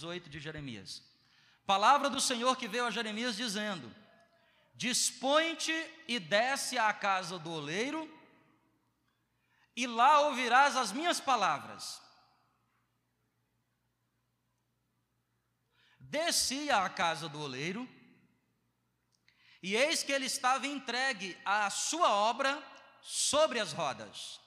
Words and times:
18 0.00 0.30
de 0.30 0.40
Jeremias. 0.40 1.02
Palavra 1.66 2.08
do 2.08 2.20
Senhor 2.20 2.56
que 2.56 2.66
veio 2.66 2.86
a 2.86 2.90
Jeremias 2.90 3.36
dizendo: 3.36 3.94
Dispõe-te 4.74 5.74
e 6.08 6.18
desce 6.18 6.78
à 6.78 6.92
casa 6.92 7.38
do 7.38 7.52
oleiro, 7.52 8.02
e 9.76 9.86
lá 9.86 10.20
ouvirás 10.20 10.74
as 10.76 10.90
minhas 10.90 11.20
palavras. 11.20 12.00
Desci 15.98 16.70
à 16.70 16.88
casa 16.88 17.28
do 17.28 17.40
oleiro, 17.40 17.86
e 19.62 19.76
eis 19.76 20.02
que 20.02 20.12
ele 20.12 20.26
estava 20.26 20.66
entregue 20.66 21.38
à 21.44 21.68
sua 21.68 22.10
obra 22.10 22.60
sobre 23.02 23.60
as 23.60 23.72
rodas. 23.72 24.40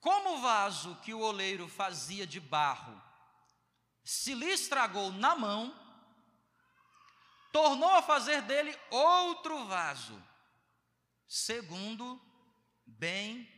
Como 0.00 0.36
o 0.36 0.40
vaso 0.40 0.96
que 1.02 1.12
o 1.12 1.20
oleiro 1.20 1.68
fazia 1.68 2.26
de 2.26 2.40
barro 2.40 3.05
se 4.06 4.34
lhe 4.34 4.46
estragou 4.46 5.10
na 5.10 5.34
mão, 5.34 5.74
tornou 7.52 7.90
a 7.90 8.02
fazer 8.02 8.40
dele 8.42 8.78
outro 8.88 9.66
vaso, 9.66 10.22
segundo 11.26 12.20
bem 12.86 13.52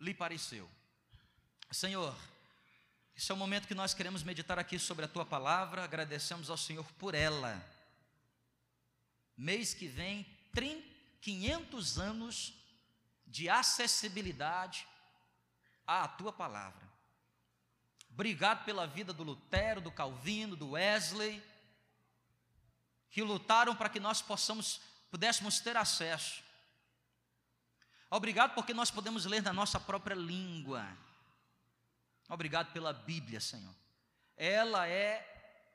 lhe 0.00 0.14
pareceu. 0.14 0.66
Senhor, 1.70 2.16
esse 3.14 3.30
é 3.30 3.34
o 3.34 3.36
momento 3.36 3.68
que 3.68 3.74
nós 3.74 3.92
queremos 3.92 4.22
meditar 4.22 4.58
aqui 4.58 4.78
sobre 4.78 5.04
a 5.04 5.08
tua 5.08 5.26
palavra, 5.26 5.84
agradecemos 5.84 6.48
ao 6.48 6.56
Senhor 6.56 6.90
por 6.92 7.14
ela. 7.14 7.62
Mês 9.36 9.74
que 9.74 9.86
vem, 9.86 10.24
500 11.20 11.98
anos 11.98 12.54
de 13.26 13.50
acessibilidade 13.50 14.88
à 15.86 16.08
tua 16.08 16.32
palavra. 16.32 16.89
Obrigado 18.10 18.64
pela 18.64 18.86
vida 18.86 19.12
do 19.12 19.22
Lutero, 19.22 19.80
do 19.80 19.90
Calvino, 19.90 20.56
do 20.56 20.70
Wesley, 20.70 21.42
que 23.10 23.22
lutaram 23.22 23.74
para 23.74 23.88
que 23.88 24.00
nós 24.00 24.20
possamos, 24.20 24.80
pudéssemos 25.10 25.60
ter 25.60 25.76
acesso. 25.76 26.42
Obrigado 28.10 28.54
porque 28.54 28.74
nós 28.74 28.90
podemos 28.90 29.24
ler 29.24 29.42
na 29.42 29.52
nossa 29.52 29.78
própria 29.78 30.14
língua. 30.14 30.86
Obrigado 32.28 32.72
pela 32.72 32.92
Bíblia, 32.92 33.40
Senhor. 33.40 33.74
Ela 34.36 34.88
é 34.88 35.26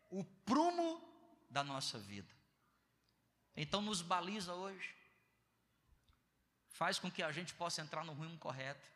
o 0.10 0.24
prumo 0.24 1.02
da 1.50 1.64
nossa 1.64 1.98
vida. 1.98 2.34
Então 3.56 3.82
nos 3.82 4.02
baliza 4.02 4.54
hoje. 4.54 4.94
Faz 6.70 7.00
com 7.00 7.10
que 7.10 7.24
a 7.24 7.32
gente 7.32 7.54
possa 7.54 7.82
entrar 7.82 8.04
no 8.04 8.14
rumo 8.14 8.38
correto. 8.38 8.90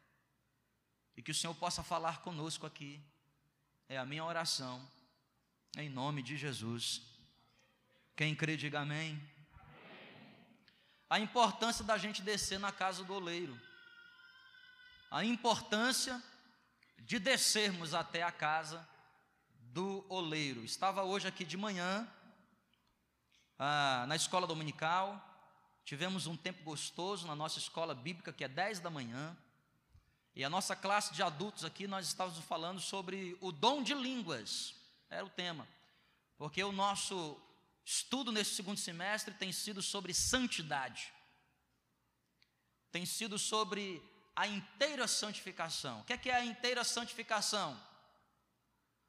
E 1.16 1.22
que 1.22 1.32
o 1.32 1.36
Senhor 1.36 1.54
possa 1.56 1.82
falar 1.82 2.22
conosco 2.22 2.66
aqui. 2.66 3.02
É 3.90 3.98
a 3.98 4.06
minha 4.06 4.24
oração. 4.24 4.82
Em 5.76 5.90
nome 5.90 6.24
de 6.24 6.38
Jesus. 6.38 7.02
Quem 8.16 8.34
crê, 8.34 8.56
diga 8.56 8.80
amém. 8.80 9.22
A 11.10 11.20
importância 11.20 11.84
da 11.84 11.98
gente 11.98 12.22
descer 12.22 12.60
na 12.60 12.72
casa 12.72 13.04
do 13.04 13.14
oleiro. 13.14 13.60
A 15.12 15.26
importância 15.26 16.24
de 17.00 17.20
descermos 17.20 17.94
até 17.94 18.24
a 18.24 18.32
casa 18.32 18.88
do 19.60 20.06
oleiro. 20.08 20.64
Estava 20.64 21.04
hoje 21.04 21.28
aqui 21.28 21.44
de 21.44 21.58
manhã, 21.58 22.08
ah, 23.58 24.06
na 24.08 24.16
escola 24.16 24.48
dominical, 24.48 25.30
Tivemos 25.90 26.28
um 26.28 26.38
tempo 26.38 26.62
gostoso 26.62 27.26
na 27.26 27.36
nossa 27.36 27.58
escola 27.58 27.96
bíblica, 27.96 28.32
que 28.32 28.44
é 28.44 28.48
10 28.48 28.80
da 28.80 28.92
manhã. 28.92 29.36
E 30.36 30.44
a 30.44 30.50
nossa 30.50 30.76
classe 30.76 31.14
de 31.14 31.22
adultos 31.22 31.66
aqui, 31.66 31.88
nós 31.88 32.08
estávamos 32.08 32.40
falando 32.46 32.80
sobre 32.80 33.38
o 33.42 33.52
dom 33.52 33.84
de 33.84 33.94
línguas. 33.94 34.74
Era 35.10 35.26
o 35.26 35.30
tema. 35.30 35.68
Porque 36.38 36.64
o 36.64 36.72
nosso 36.72 37.40
estudo 37.84 38.32
nesse 38.32 38.56
segundo 38.56 38.78
semestre 38.78 39.34
tem 39.34 39.52
sido 39.52 39.82
sobre 39.82 40.14
santidade. 40.14 41.12
Tem 42.92 43.06
sido 43.06 43.38
sobre 43.38 44.02
a 44.36 44.48
inteira 44.48 45.08
santificação. 45.08 46.02
O 46.02 46.04
que 46.06 46.14
é, 46.14 46.18
que 46.18 46.30
é 46.30 46.36
a 46.36 46.46
inteira 46.46 46.84
santificação? 46.84 47.80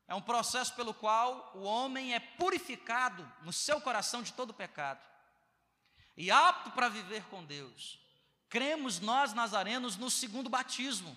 É 0.08 0.14
um 0.14 0.20
processo 0.20 0.74
pelo 0.74 0.92
qual 0.92 1.52
o 1.54 1.62
homem 1.62 2.14
é 2.14 2.18
purificado 2.18 3.30
no 3.42 3.52
seu 3.52 3.80
coração 3.80 4.22
de 4.22 4.32
todo 4.32 4.52
pecado 4.52 5.00
e 6.16 6.30
apto 6.30 6.70
para 6.72 6.88
viver 6.88 7.22
com 7.24 7.44
Deus. 7.44 7.98
Cremos 8.50 8.98
nós, 8.98 9.32
nazarenos, 9.32 9.96
no 9.96 10.10
segundo 10.10 10.50
batismo, 10.50 11.16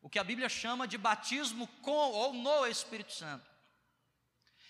o 0.00 0.08
que 0.08 0.18
a 0.18 0.24
Bíblia 0.24 0.48
chama 0.48 0.86
de 0.86 0.96
batismo 0.96 1.66
com 1.82 1.90
ou 1.90 2.32
no 2.32 2.64
Espírito 2.64 3.12
Santo. 3.12 3.44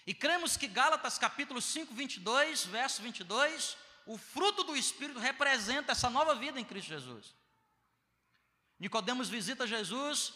E 0.06 0.14
cremos 0.14 0.56
que 0.56 0.66
Gálatas 0.66 1.18
capítulo 1.18 1.60
5, 1.60 1.92
22, 1.92 2.64
verso 2.64 3.02
22, 3.02 3.76
o 4.06 4.16
fruto 4.16 4.64
do 4.64 4.74
Espírito 4.74 5.18
representa 5.18 5.92
essa 5.92 6.08
nova 6.08 6.34
vida 6.34 6.58
em 6.58 6.64
Cristo 6.64 6.88
Jesus. 6.88 7.34
Nicodemos 8.78 9.28
visita 9.28 9.66
Jesus 9.66 10.32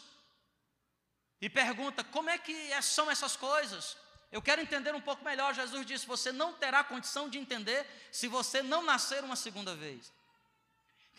e 1.41 1.49
pergunta: 1.49 2.05
como 2.05 2.29
é 2.29 2.37
que 2.37 2.83
são 2.83 3.11
essas 3.11 3.35
coisas? 3.35 3.97
Eu 4.31 4.43
quero 4.43 4.61
entender 4.61 4.95
um 4.95 5.01
pouco 5.01 5.25
melhor. 5.25 5.55
Jesus 5.55 5.87
disse: 5.87 6.07
Você 6.07 6.33
não 6.33 6.53
terá 6.53 6.85
condição 6.85 7.31
de 7.31 7.39
entender 7.39 7.87
se 8.13 8.29
você 8.29 8.63
não 8.63 8.83
nascer 8.83 9.25
uma 9.25 9.37
segunda 9.37 9.75
vez. 9.75 10.13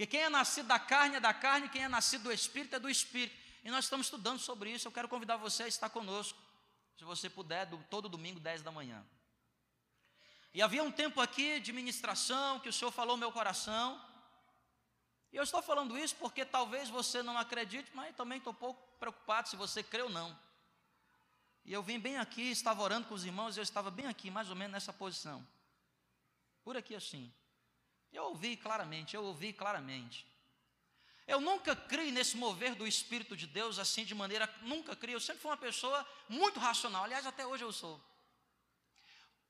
Porque 0.02 0.18
quem 0.18 0.22
é 0.22 0.30
nascido 0.30 0.66
da 0.66 0.80
carne 0.80 1.18
é 1.18 1.20
da 1.20 1.32
carne, 1.32 1.70
quem 1.70 1.84
é 1.84 1.88
nascido 1.88 2.24
do 2.24 2.32
espírito 2.32 2.76
é 2.76 2.80
do 2.80 2.90
espírito. 2.90 3.38
E 3.64 3.70
nós 3.70 3.86
estamos 3.86 4.08
estudando 4.08 4.40
sobre 4.40 4.72
isso. 4.72 4.88
Eu 4.88 4.92
quero 4.92 5.08
convidar 5.08 5.38
você 5.38 5.62
a 5.62 5.68
estar 5.68 5.92
conosco, 5.92 6.40
se 6.98 7.04
você 7.04 7.30
puder, 7.30 7.68
do, 7.68 7.78
todo 7.84 8.10
domingo, 8.10 8.40
10 8.40 8.64
da 8.64 8.72
manhã. 8.72 9.06
E 10.56 10.60
havia 10.60 10.82
um 10.82 10.92
tempo 10.92 11.22
aqui 11.22 11.60
de 11.60 11.72
ministração 11.72 12.60
que 12.60 12.68
o 12.68 12.74
Senhor 12.74 12.90
falou 12.90 13.16
meu 13.16 13.32
coração. 13.32 14.04
E 15.32 15.36
eu 15.36 15.44
estou 15.44 15.62
falando 15.62 15.96
isso 15.96 16.16
porque 16.16 16.44
talvez 16.46 16.90
você 16.90 17.22
não 17.22 17.38
acredite, 17.38 17.92
mas 17.94 18.16
também 18.16 18.40
estou 18.40 18.56
pouco 18.56 18.82
preocupado 19.00 19.50
se 19.50 19.56
você 19.56 19.84
crê 19.84 20.02
ou 20.02 20.10
não. 20.10 20.36
E 21.64 21.72
eu 21.72 21.84
vim 21.84 22.00
bem 22.00 22.18
aqui, 22.18 22.50
estava 22.50 22.82
orando 22.82 23.08
com 23.08 23.14
os 23.14 23.24
irmãos, 23.24 23.56
eu 23.56 23.62
estava 23.62 23.92
bem 23.92 24.08
aqui, 24.08 24.32
mais 24.32 24.50
ou 24.50 24.56
menos 24.56 24.72
nessa 24.72 24.92
posição. 24.92 25.48
Por 26.64 26.76
aqui 26.76 26.96
assim. 26.96 27.32
Eu 28.12 28.24
ouvi 28.26 28.58
claramente, 28.58 29.16
eu 29.16 29.24
ouvi 29.24 29.54
claramente. 29.54 30.26
Eu 31.28 31.40
nunca 31.40 31.76
criei 31.76 32.12
nesse 32.12 32.36
mover 32.36 32.76
do 32.76 32.86
Espírito 32.86 33.38
de 33.38 33.48
Deus 33.48 33.80
assim 33.80 34.04
de 34.04 34.14
maneira, 34.14 34.54
nunca 34.62 34.96
criei. 34.96 35.16
Eu 35.16 35.20
sempre 35.20 35.42
fui 35.42 35.52
uma 35.52 35.58
pessoa 35.58 36.06
muito 36.28 36.60
racional. 36.60 37.04
Aliás, 37.04 37.26
até 37.26 37.46
hoje 37.46 37.64
eu 37.64 37.72
sou. 37.72 38.04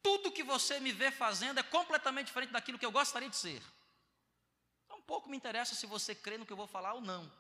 Tudo 0.04 0.32
que 0.32 0.44
você 0.44 0.80
me 0.80 0.92
vê 0.92 1.12
fazendo 1.12 1.60
é 1.60 1.64
completamente 1.64 2.28
diferente 2.28 2.52
daquilo 2.52 2.78
que 2.78 2.86
eu 2.86 2.92
gostaria 2.92 3.30
de 3.30 3.36
ser. 3.36 3.62
Então, 4.86 5.02
pouco 5.02 5.30
me 5.30 5.38
interessa 5.38 5.74
se 5.76 5.86
você 5.86 6.14
crê 6.14 6.38
no 6.38 6.46
que 6.46 6.54
eu 6.54 6.58
vou 6.58 6.68
falar 6.68 6.94
ou 6.94 7.02
não. 7.02 7.32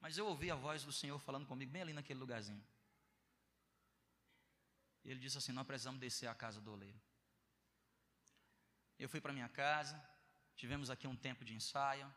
Mas 0.00 0.18
eu 0.18 0.26
ouvi 0.26 0.50
a 0.50 0.56
voz 0.56 0.82
do 0.82 0.92
Senhor 0.92 1.18
falando 1.20 1.46
comigo 1.46 1.70
bem 1.70 1.82
ali 1.82 1.92
naquele 1.92 2.18
lugarzinho. 2.18 2.62
E 5.04 5.10
ele 5.10 5.20
disse 5.20 5.38
assim: 5.38 5.52
Nós 5.52 5.66
precisamos 5.66 6.00
descer 6.00 6.26
à 6.26 6.34
casa 6.34 6.60
do 6.60 6.72
oleiro. 6.72 7.00
Eu 9.02 9.08
fui 9.08 9.20
para 9.20 9.32
minha 9.32 9.48
casa, 9.48 10.00
tivemos 10.54 10.88
aqui 10.88 11.08
um 11.08 11.16
tempo 11.16 11.44
de 11.44 11.52
ensaio, 11.52 12.08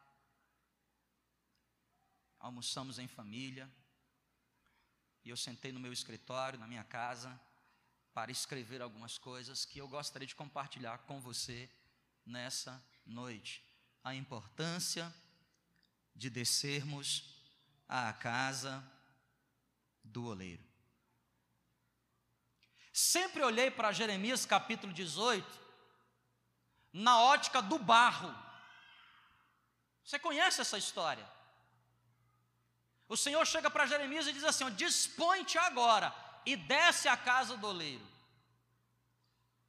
almoçamos 2.38 3.00
em 3.00 3.07
família, 3.07 3.68
e 5.23 5.31
eu 5.31 5.35
sentei 5.35 5.72
no 5.72 5.79
meu 5.79 5.91
escritório, 5.91 6.59
na 6.59 6.68
minha 6.68 6.84
casa, 6.84 7.41
para 8.13 8.31
escrever 8.31 8.84
algumas 8.84 9.18
coisas 9.18 9.66
que 9.66 9.79
eu 9.79 9.88
gostaria 9.88 10.28
de 10.28 10.35
compartilhar 10.35 11.00
com 11.07 11.19
você 11.19 11.68
nessa 12.23 12.79
noite. 13.03 13.66
A 14.03 14.13
importância 14.13 15.12
de 16.16 16.29
descermos 16.29 17.44
à 17.90 18.13
casa 18.13 18.88
do 20.03 20.28
oleiro. 20.28 20.64
Sempre 22.93 23.41
olhei 23.41 23.72
para 23.72 23.91
Jeremias 23.91 24.46
capítulo 24.46 24.93
18 24.93 25.65
na 26.95 27.19
ótica 27.19 27.61
do 27.61 27.77
barro. 27.77 28.33
Você 30.03 30.17
conhece 30.17 30.61
essa 30.61 30.77
história? 30.77 31.29
O 33.09 33.17
Senhor 33.17 33.45
chega 33.45 33.69
para 33.69 33.85
Jeremias 33.85 34.27
e 34.27 34.33
diz 34.33 34.45
assim: 34.45 34.69
Dispõe-te 34.71 35.57
agora 35.57 36.15
e 36.45 36.55
desce 36.55 37.09
à 37.09 37.17
casa 37.17 37.57
do 37.57 37.67
oleiro. 37.67 38.07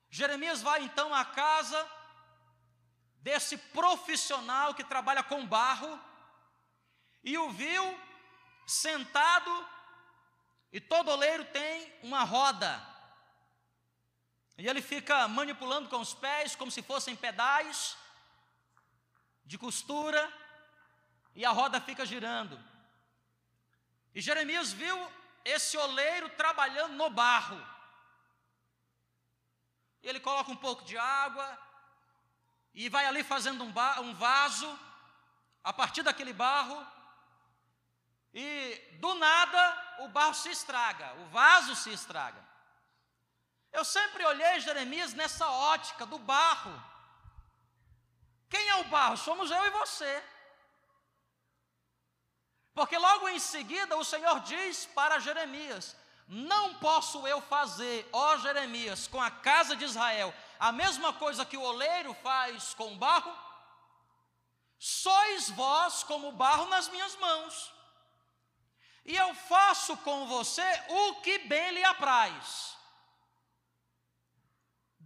Jeremias 0.08 0.62
vai 0.62 0.82
então 0.82 1.12
à 1.12 1.24
casa 1.24 1.84
desse 3.16 3.58
profissional 3.58 4.72
que 4.72 4.84
trabalha 4.84 5.22
com 5.22 5.44
barro 5.44 6.00
e 7.24 7.36
o 7.36 7.50
viu 7.50 8.00
sentado 8.66 9.68
e 10.72 10.80
todo 10.80 11.10
oleiro 11.10 11.44
tem 11.46 11.92
uma 12.04 12.22
roda. 12.22 12.95
E 14.58 14.66
ele 14.66 14.80
fica 14.80 15.28
manipulando 15.28 15.88
com 15.88 16.00
os 16.00 16.14
pés 16.14 16.56
como 16.56 16.70
se 16.70 16.82
fossem 16.82 17.14
pedais 17.14 17.96
de 19.44 19.58
costura, 19.58 20.32
e 21.34 21.44
a 21.44 21.50
roda 21.50 21.80
fica 21.80 22.06
girando. 22.06 22.58
E 24.14 24.20
Jeremias 24.20 24.72
viu 24.72 25.12
esse 25.44 25.76
oleiro 25.76 26.30
trabalhando 26.30 26.94
no 26.94 27.10
barro. 27.10 27.60
Ele 30.02 30.18
coloca 30.18 30.50
um 30.50 30.56
pouco 30.56 30.84
de 30.84 30.96
água 30.96 31.58
e 32.72 32.88
vai 32.88 33.04
ali 33.04 33.22
fazendo 33.22 33.62
um, 33.62 33.72
um 34.00 34.14
vaso 34.14 34.78
a 35.62 35.72
partir 35.72 36.02
daquele 36.02 36.32
barro. 36.32 36.84
E 38.32 38.96
do 39.00 39.14
nada 39.14 39.96
o 40.00 40.08
barro 40.08 40.34
se 40.34 40.48
estraga, 40.48 41.12
o 41.14 41.26
vaso 41.26 41.76
se 41.76 41.90
estraga. 41.90 42.45
Eu 43.78 43.84
sempre 43.84 44.24
olhei 44.24 44.58
Jeremias 44.60 45.12
nessa 45.12 45.46
ótica 45.50 46.06
do 46.06 46.18
barro. 46.18 46.74
Quem 48.48 48.68
é 48.70 48.76
o 48.76 48.84
barro? 48.84 49.16
Somos 49.18 49.50
eu 49.50 49.66
e 49.66 49.70
você. 49.70 50.24
Porque 52.74 52.96
logo 52.96 53.28
em 53.28 53.38
seguida 53.38 53.96
o 53.96 54.04
Senhor 54.04 54.40
diz 54.40 54.86
para 54.86 55.18
Jeremias: 55.18 55.96
Não 56.26 56.74
posso 56.74 57.26
eu 57.26 57.40
fazer, 57.40 58.08
ó 58.12 58.36
Jeremias, 58.38 59.06
com 59.08 59.20
a 59.20 59.30
casa 59.30 59.74
de 59.74 59.84
Israel, 59.84 60.32
a 60.58 60.70
mesma 60.72 61.12
coisa 61.12 61.44
que 61.44 61.56
o 61.56 61.62
oleiro 61.62 62.14
faz 62.22 62.72
com 62.74 62.92
o 62.92 62.96
barro? 62.96 63.34
Sois 64.78 65.50
vós 65.50 66.02
como 66.02 66.32
barro 66.32 66.66
nas 66.68 66.88
minhas 66.88 67.16
mãos, 67.16 67.72
e 69.04 69.16
eu 69.16 69.34
faço 69.34 69.96
com 69.98 70.26
você 70.26 70.68
o 70.88 71.14
que 71.22 71.38
bem 71.40 71.72
lhe 71.72 71.84
apraz, 71.84 72.75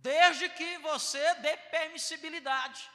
desde 0.03 0.49
que 0.49 0.79
você 0.79 1.35
dê 1.37 1.57
permissibilidade. 1.57 2.91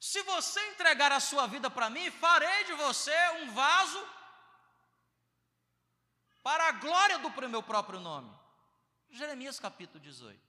Se 0.00 0.22
você 0.22 0.60
entregar 0.70 1.12
a 1.12 1.20
sua 1.20 1.46
vida 1.46 1.70
para 1.70 1.88
mim, 1.88 2.10
farei 2.10 2.64
de 2.64 2.72
você 2.74 3.16
um 3.40 3.52
vaso 3.52 4.08
para 6.42 6.68
a 6.68 6.72
glória 6.72 7.18
do 7.18 7.48
meu 7.48 7.62
próprio 7.62 8.00
nome. 8.00 8.32
Jeremias 9.10 9.60
capítulo 9.60 10.00
18. 10.00 10.40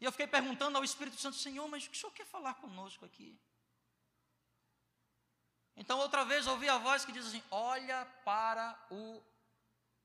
E 0.00 0.04
eu 0.04 0.12
fiquei 0.12 0.26
perguntando 0.26 0.76
ao 0.76 0.84
Espírito 0.84 1.16
Santo, 1.16 1.36
Senhor, 1.36 1.66
mas 1.68 1.86
o 1.86 1.90
que 1.90 1.96
o 1.96 2.00
Senhor 2.00 2.12
quer 2.12 2.26
falar 2.26 2.54
conosco 2.54 3.04
aqui? 3.04 3.40
Então, 5.76 5.98
outra 5.98 6.24
vez, 6.24 6.46
ouvi 6.46 6.68
a 6.68 6.78
voz 6.78 7.04
que 7.04 7.12
diz 7.12 7.26
assim: 7.26 7.42
Olha 7.50 8.04
para 8.24 8.78
o 8.90 9.22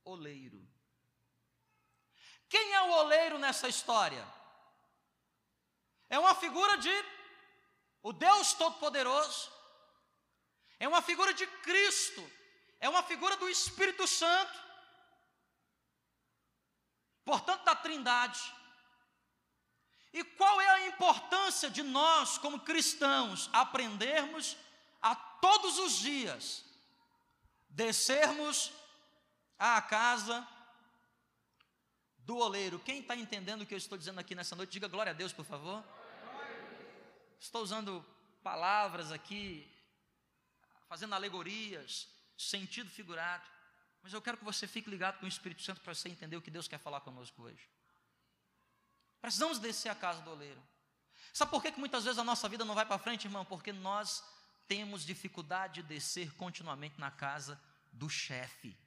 oleiro. 0.05 0.67
Quem 2.53 2.71
é 2.71 2.81
o 2.83 2.91
oleiro 2.91 3.39
nessa 3.39 3.67
história? 3.67 4.23
É 6.07 6.19
uma 6.19 6.35
figura 6.35 6.77
de 6.77 6.93
o 8.03 8.13
Deus 8.13 8.53
Todo-Poderoso, 8.53 9.51
é 10.79 10.87
uma 10.87 11.01
figura 11.01 11.33
de 11.33 11.47
Cristo, 11.47 12.21
é 12.79 12.87
uma 12.87 13.01
figura 13.01 13.35
do 13.37 13.49
Espírito 13.49 14.05
Santo, 14.05 14.53
portanto, 17.25 17.63
da 17.63 17.75
Trindade. 17.75 18.53
E 20.13 20.23
qual 20.23 20.61
é 20.61 20.69
a 20.69 20.87
importância 20.89 21.71
de 21.71 21.81
nós, 21.81 22.37
como 22.37 22.59
cristãos, 22.59 23.49
aprendermos 23.51 24.55
a 25.01 25.15
todos 25.15 25.79
os 25.79 25.93
dias 25.93 26.63
descermos 27.67 28.71
à 29.57 29.81
casa 29.81 30.47
do 32.25 32.37
oleiro? 32.37 32.79
Quem 32.79 32.99
está 32.99 33.15
entendendo 33.15 33.61
o 33.61 33.65
que 33.65 33.73
eu 33.73 33.77
estou 33.77 33.97
dizendo 33.97 34.19
aqui 34.19 34.35
nessa 34.35 34.55
noite, 34.55 34.71
diga 34.71 34.87
glória 34.87 35.11
a 35.11 35.13
Deus, 35.13 35.33
por 35.33 35.45
favor. 35.45 35.83
Estou 37.39 37.61
usando 37.61 38.05
palavras 38.41 39.11
aqui, 39.11 39.69
fazendo 40.87 41.15
alegorias, 41.15 42.07
sentido 42.37 42.89
figurado, 42.89 43.43
mas 44.01 44.13
eu 44.13 44.21
quero 44.21 44.37
que 44.37 44.43
você 44.43 44.67
fique 44.67 44.89
ligado 44.89 45.19
com 45.19 45.25
o 45.25 45.29
Espírito 45.29 45.61
Santo 45.61 45.81
para 45.81 45.93
você 45.93 46.09
entender 46.09 46.35
o 46.35 46.41
que 46.41 46.51
Deus 46.51 46.67
quer 46.67 46.77
falar 46.77 47.01
conosco 47.01 47.43
hoje. 47.43 47.69
Precisamos 49.21 49.59
descer 49.59 49.89
a 49.89 49.95
casa 49.95 50.21
do 50.21 50.31
oleiro. 50.31 50.61
Sabe 51.33 51.49
por 51.51 51.61
que, 51.61 51.71
que 51.71 51.79
muitas 51.79 52.03
vezes 52.03 52.19
a 52.19 52.23
nossa 52.23 52.47
vida 52.49 52.65
não 52.65 52.75
vai 52.75 52.85
para 52.85 52.99
frente, 52.99 53.25
irmão? 53.25 53.45
Porque 53.45 53.71
nós 53.71 54.23
temos 54.67 55.05
dificuldade 55.05 55.81
de 55.81 55.87
descer 55.87 56.33
continuamente 56.35 56.99
na 56.99 57.09
casa 57.09 57.59
do 57.91 58.09
chefe. 58.09 58.77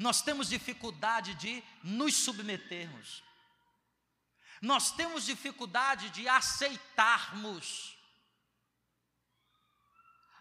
Nós 0.00 0.20
temos 0.20 0.48
dificuldade 0.48 1.34
de 1.34 1.62
nos 1.84 2.16
submetermos 2.16 3.22
nós 4.60 4.90
temos 4.90 5.24
dificuldade 5.24 6.10
de 6.10 6.28
aceitarmos. 6.28 7.96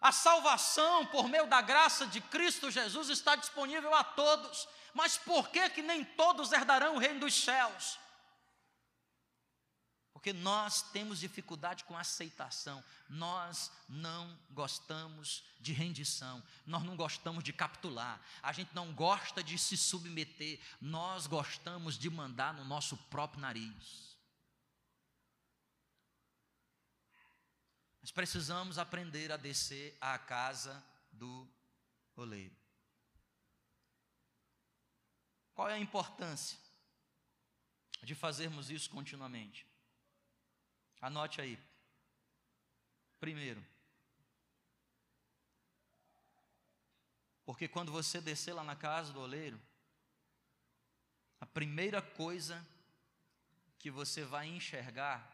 A 0.01 0.11
salvação 0.11 1.05
por 1.05 1.27
meio 1.27 1.47
da 1.47 1.61
graça 1.61 2.05
de 2.05 2.19
Cristo 2.21 2.69
Jesus 2.69 3.09
está 3.09 3.35
disponível 3.35 3.93
a 3.93 4.03
todos, 4.03 4.67
mas 4.93 5.17
por 5.17 5.49
que 5.49 5.69
que 5.69 5.81
nem 5.81 6.03
todos 6.03 6.51
herdarão 6.51 6.95
o 6.95 6.99
reino 6.99 7.21
dos 7.21 7.33
céus? 7.33 7.97
Porque 10.19 10.33
nós 10.33 10.81
temos 10.81 11.17
dificuldade 11.17 11.85
com 11.85 11.97
aceitação, 11.97 12.83
nós 13.07 13.71
não 13.87 14.37
gostamos 14.51 15.45
de 15.61 15.71
rendição, 15.71 16.43
nós 16.65 16.83
não 16.83 16.97
gostamos 16.97 17.41
de 17.41 17.53
capitular, 17.53 18.21
a 18.43 18.51
gente 18.51 18.75
não 18.75 18.93
gosta 18.93 19.41
de 19.41 19.57
se 19.57 19.77
submeter, 19.77 20.59
nós 20.81 21.25
gostamos 21.25 21.97
de 21.97 22.09
mandar 22.09 22.53
no 22.53 22.65
nosso 22.65 22.97
próprio 22.97 23.39
nariz. 23.39 24.17
Nós 28.01 28.11
precisamos 28.11 28.77
aprender 28.77 29.31
a 29.31 29.37
descer 29.37 29.97
à 30.01 30.19
casa 30.19 30.85
do 31.13 31.49
oleiro. 32.17 32.57
Qual 35.53 35.69
é 35.69 35.75
a 35.75 35.79
importância 35.79 36.59
de 38.03 38.13
fazermos 38.13 38.69
isso 38.69 38.89
continuamente? 38.89 39.68
Anote 41.01 41.39
aí. 41.41 41.57
Primeiro, 43.19 43.65
porque 47.45 47.67
quando 47.67 47.91
você 47.91 48.21
descer 48.21 48.53
lá 48.53 48.63
na 48.63 48.75
casa 48.75 49.11
do 49.11 49.19
oleiro, 49.19 49.59
a 51.39 51.45
primeira 51.45 52.01
coisa 52.01 52.65
que 53.77 53.89
você 53.89 54.23
vai 54.23 54.47
enxergar, 54.47 55.27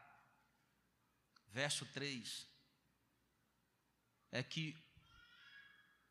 verso 1.48 1.86
3, 1.88 2.48
é 4.32 4.42
que 4.42 4.78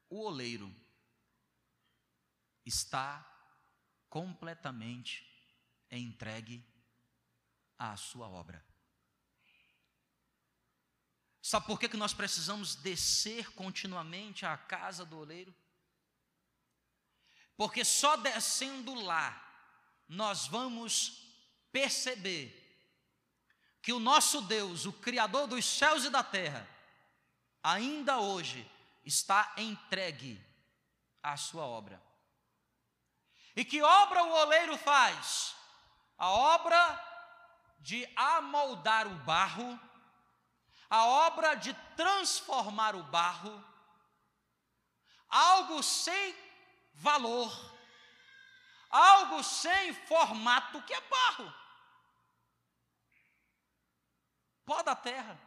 o 0.09 0.21
oleiro 0.21 0.75
está 2.65 3.25
completamente 4.09 5.27
entregue 5.91 6.65
à 7.79 7.97
sua 7.97 8.29
obra. 8.29 8.74
Sabe 11.47 11.67
por 11.67 11.79
que, 11.79 11.91
que 11.91 11.97
nós 11.99 12.15
precisamos 12.15 12.75
descer 12.75 13.53
continuamente 13.53 14.47
à 14.47 14.57
casa 14.57 15.05
do 15.05 15.19
oleiro? 15.19 15.55
Porque 17.55 17.85
só 17.85 18.17
descendo 18.17 18.95
lá 18.95 19.43
nós 20.09 20.47
vamos 20.47 21.23
perceber 21.71 22.49
que 23.83 23.93
o 23.93 24.01
nosso 24.01 24.41
Deus, 24.41 24.87
o 24.87 24.93
Criador 24.95 25.47
dos 25.47 25.67
céus 25.67 26.07
e 26.07 26.09
da 26.09 26.25
terra, 26.25 26.67
ainda 27.63 28.21
hoje 28.21 28.67
está 29.05 29.53
entregue 29.59 30.43
à 31.23 31.37
sua 31.37 31.67
obra. 31.67 32.03
E 33.55 33.67
que 33.67 33.83
obra 33.83 34.25
o 34.25 34.33
oleiro 34.33 34.79
faz? 34.79 35.55
A 36.17 36.31
obra 36.31 37.77
de 37.81 38.11
amoldar 38.17 39.07
o 39.07 39.15
barro, 39.17 39.79
a 40.89 41.07
obra 41.07 41.55
de 41.55 41.75
transformar 41.97 42.95
o 42.95 43.03
barro, 43.05 43.65
algo 45.29 45.83
sem 45.83 46.37
valor, 46.95 47.53
algo 48.91 49.43
sem 49.43 49.93
formato, 50.07 50.83
que 50.83 50.95
é 50.95 51.01
barro, 51.01 51.53
pó 54.65 54.83
da 54.83 54.95
terra. 54.95 55.39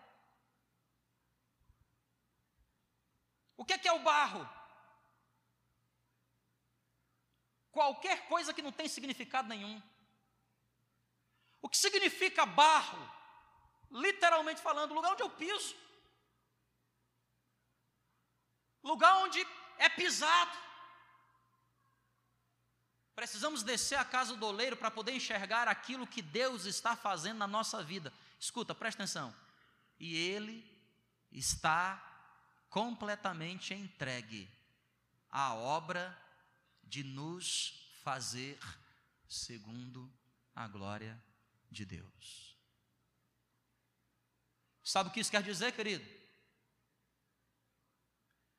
O 3.55 3.65
que 3.65 3.73
é, 3.73 3.77
que 3.77 3.87
é 3.87 3.93
o 3.93 4.03
barro? 4.03 4.47
Qualquer 7.71 8.27
coisa 8.27 8.53
que 8.53 8.61
não 8.61 8.71
tem 8.71 8.87
significado 8.87 9.47
nenhum. 9.47 9.81
O 11.61 11.69
que 11.69 11.77
significa 11.77 12.45
barro? 12.45 13.16
Literalmente 13.91 14.61
falando, 14.61 14.93
lugar 14.93 15.13
onde 15.13 15.23
eu 15.23 15.29
piso. 15.29 15.75
Lugar 18.83 19.17
onde 19.17 19.45
é 19.77 19.89
pisado. 19.89 20.57
Precisamos 23.15 23.63
descer 23.63 23.97
a 23.97 24.05
casa 24.05 24.35
do 24.35 24.45
oleiro 24.45 24.77
para 24.77 24.91
poder 24.91 25.13
enxergar 25.13 25.67
aquilo 25.67 26.05
que 26.05 26.21
Deus 26.21 26.65
está 26.65 26.95
fazendo 26.95 27.39
na 27.39 27.47
nossa 27.47 27.83
vida. 27.83 28.13
Escuta, 28.39 28.75
presta 28.75 29.03
atenção. 29.03 29.35
E 29.99 30.15
Ele 30.15 30.63
está 31.31 32.03
completamente 32.69 33.73
entregue 33.73 34.49
à 35.29 35.53
obra 35.55 36.15
de 36.83 37.03
nos 37.03 37.89
fazer 38.03 38.59
segundo 39.27 40.11
a 40.55 40.67
glória 40.67 41.21
de 41.69 41.85
Deus. 41.85 42.56
Sabe 44.87 45.09
o 45.09 45.11
que 45.11 45.19
isso 45.19 45.29
quer 45.31 45.43
dizer, 45.43 45.73
querido? 45.73 46.07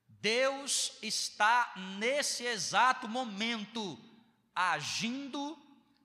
Deus 0.07 0.93
está 1.01 1.73
nesse 1.99 2.45
exato 2.45 3.09
momento 3.09 3.99
agindo, 4.55 5.59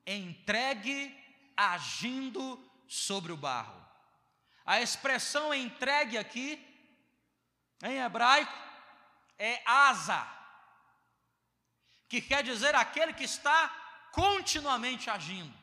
entregue, 0.07 1.13
agindo 1.57 2.57
sobre 2.87 3.33
o 3.33 3.37
barro. 3.37 3.85
A 4.65 4.79
expressão 4.79 5.53
entregue 5.53 6.17
aqui, 6.17 6.57
em 7.83 7.97
hebraico, 7.97 8.57
é 9.37 9.61
asa, 9.65 10.25
que 12.07 12.21
quer 12.21 12.45
dizer 12.45 12.73
aquele 12.75 13.11
que 13.11 13.25
está 13.25 13.67
continuamente 14.13 15.09
agindo. 15.09 15.62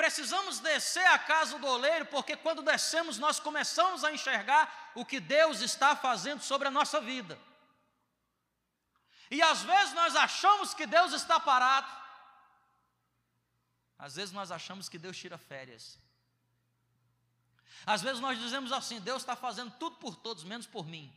Precisamos 0.00 0.60
descer 0.60 1.04
à 1.08 1.18
casa 1.18 1.58
do 1.58 1.66
oleiro, 1.66 2.06
porque 2.06 2.34
quando 2.34 2.62
descemos, 2.62 3.18
nós 3.18 3.38
começamos 3.38 4.02
a 4.02 4.10
enxergar 4.10 4.92
o 4.94 5.04
que 5.04 5.20
Deus 5.20 5.60
está 5.60 5.94
fazendo 5.94 6.42
sobre 6.42 6.68
a 6.68 6.70
nossa 6.70 7.02
vida. 7.02 7.38
E 9.30 9.42
às 9.42 9.60
vezes 9.62 9.92
nós 9.92 10.16
achamos 10.16 10.72
que 10.72 10.86
Deus 10.86 11.12
está 11.12 11.38
parado, 11.38 11.92
às 13.98 14.16
vezes 14.16 14.32
nós 14.32 14.50
achamos 14.50 14.88
que 14.88 14.98
Deus 14.98 15.18
tira 15.18 15.36
férias. 15.36 15.98
Às 17.84 18.00
vezes 18.00 18.22
nós 18.22 18.38
dizemos 18.38 18.72
assim: 18.72 18.98
Deus 19.00 19.20
está 19.20 19.36
fazendo 19.36 19.70
tudo 19.72 19.96
por 19.96 20.16
todos, 20.16 20.44
menos 20.44 20.66
por 20.66 20.86
mim. 20.86 21.14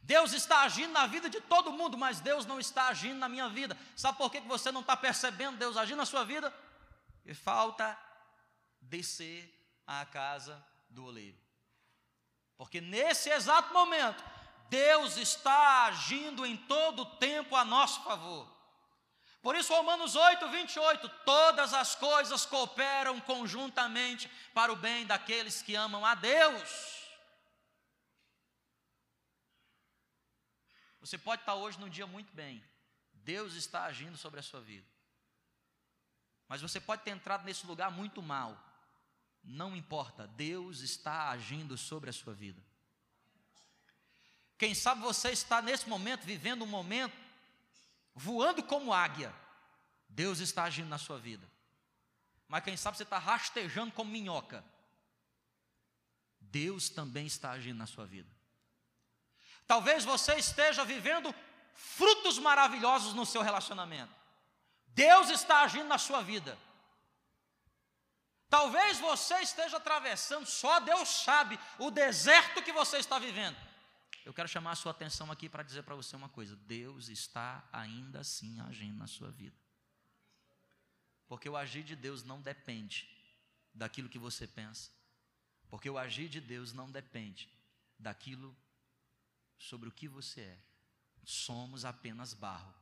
Deus 0.00 0.32
está 0.32 0.62
agindo 0.62 0.92
na 0.92 1.06
vida 1.06 1.28
de 1.28 1.42
todo 1.42 1.72
mundo, 1.72 1.98
mas 1.98 2.20
Deus 2.20 2.46
não 2.46 2.58
está 2.58 2.88
agindo 2.88 3.18
na 3.18 3.28
minha 3.28 3.50
vida. 3.50 3.76
Sabe 3.94 4.16
por 4.16 4.30
que 4.30 4.40
você 4.40 4.72
não 4.72 4.80
está 4.80 4.96
percebendo 4.96 5.58
Deus 5.58 5.76
agindo 5.76 5.98
na 5.98 6.06
sua 6.06 6.24
vida? 6.24 6.50
E 7.28 7.34
falta 7.34 7.94
descer 8.80 9.54
à 9.86 10.06
casa 10.06 10.66
do 10.88 11.04
oleiro. 11.04 11.38
Porque 12.56 12.80
nesse 12.80 13.28
exato 13.28 13.70
momento, 13.74 14.24
Deus 14.70 15.18
está 15.18 15.84
agindo 15.84 16.46
em 16.46 16.56
todo 16.56 17.02
o 17.02 17.16
tempo 17.16 17.54
a 17.54 17.66
nosso 17.66 18.02
favor. 18.02 18.50
Por 19.42 19.54
isso, 19.54 19.74
Romanos 19.74 20.16
8, 20.16 20.48
28, 20.48 21.06
todas 21.26 21.74
as 21.74 21.94
coisas 21.94 22.46
cooperam 22.46 23.20
conjuntamente 23.20 24.26
para 24.54 24.72
o 24.72 24.76
bem 24.76 25.04
daqueles 25.04 25.60
que 25.60 25.74
amam 25.74 26.06
a 26.06 26.14
Deus. 26.14 27.06
Você 30.98 31.18
pode 31.18 31.42
estar 31.42 31.56
hoje 31.56 31.78
num 31.78 31.90
dia 31.90 32.06
muito 32.06 32.32
bem, 32.32 32.64
Deus 33.12 33.52
está 33.52 33.84
agindo 33.84 34.16
sobre 34.16 34.40
a 34.40 34.42
sua 34.42 34.62
vida. 34.62 34.97
Mas 36.48 36.62
você 36.62 36.80
pode 36.80 37.02
ter 37.02 37.10
entrado 37.10 37.44
nesse 37.44 37.66
lugar 37.66 37.90
muito 37.90 38.22
mal, 38.22 38.56
não 39.44 39.76
importa, 39.76 40.26
Deus 40.28 40.80
está 40.80 41.30
agindo 41.30 41.76
sobre 41.76 42.10
a 42.10 42.12
sua 42.12 42.34
vida. 42.34 42.62
Quem 44.56 44.74
sabe 44.74 45.00
você 45.00 45.30
está 45.30 45.62
nesse 45.62 45.88
momento 45.88 46.24
vivendo 46.24 46.62
um 46.62 46.66
momento 46.66 47.16
voando 48.14 48.62
como 48.62 48.92
águia, 48.92 49.32
Deus 50.08 50.40
está 50.40 50.64
agindo 50.64 50.88
na 50.88 50.98
sua 50.98 51.18
vida. 51.18 51.48
Mas 52.48 52.64
quem 52.64 52.76
sabe 52.76 52.96
você 52.96 53.04
está 53.04 53.18
rastejando 53.18 53.92
como 53.92 54.10
minhoca, 54.10 54.64
Deus 56.40 56.88
também 56.88 57.26
está 57.26 57.50
agindo 57.50 57.76
na 57.78 57.86
sua 57.86 58.06
vida. 58.06 58.28
Talvez 59.66 60.04
você 60.04 60.34
esteja 60.36 60.84
vivendo 60.84 61.32
frutos 61.74 62.38
maravilhosos 62.38 63.14
no 63.14 63.26
seu 63.26 63.42
relacionamento. 63.42 64.17
Deus 64.98 65.30
está 65.30 65.62
agindo 65.62 65.86
na 65.86 65.96
sua 65.96 66.22
vida. 66.22 66.58
Talvez 68.50 68.98
você 68.98 69.36
esteja 69.40 69.76
atravessando, 69.76 70.44
só 70.44 70.80
Deus 70.80 71.08
sabe, 71.08 71.56
o 71.78 71.88
deserto 71.88 72.62
que 72.64 72.72
você 72.72 72.96
está 72.98 73.16
vivendo. 73.16 73.56
Eu 74.24 74.34
quero 74.34 74.48
chamar 74.48 74.72
a 74.72 74.74
sua 74.74 74.90
atenção 74.90 75.30
aqui 75.30 75.48
para 75.48 75.62
dizer 75.62 75.84
para 75.84 75.94
você 75.94 76.16
uma 76.16 76.28
coisa: 76.28 76.56
Deus 76.56 77.08
está 77.08 77.66
ainda 77.72 78.20
assim 78.20 78.58
agindo 78.60 78.98
na 78.98 79.06
sua 79.06 79.30
vida. 79.30 79.56
Porque 81.28 81.48
o 81.48 81.56
agir 81.56 81.84
de 81.84 81.94
Deus 81.94 82.24
não 82.24 82.40
depende 82.40 83.08
daquilo 83.72 84.08
que 84.08 84.18
você 84.18 84.48
pensa. 84.48 84.90
Porque 85.70 85.88
o 85.88 85.98
agir 85.98 86.28
de 86.28 86.40
Deus 86.40 86.72
não 86.72 86.90
depende 86.90 87.48
daquilo 87.96 88.56
sobre 89.58 89.88
o 89.88 89.92
que 89.92 90.08
você 90.08 90.40
é. 90.40 90.58
Somos 91.24 91.84
apenas 91.84 92.34
barro. 92.34 92.74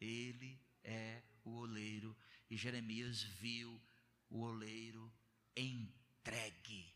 Ele 0.00 0.60
é 0.82 1.22
o 1.44 1.58
oleiro. 1.58 2.16
E 2.50 2.56
Jeremias 2.56 3.22
viu 3.22 3.80
o 4.28 4.40
oleiro 4.40 5.12
entregue. 5.56 6.92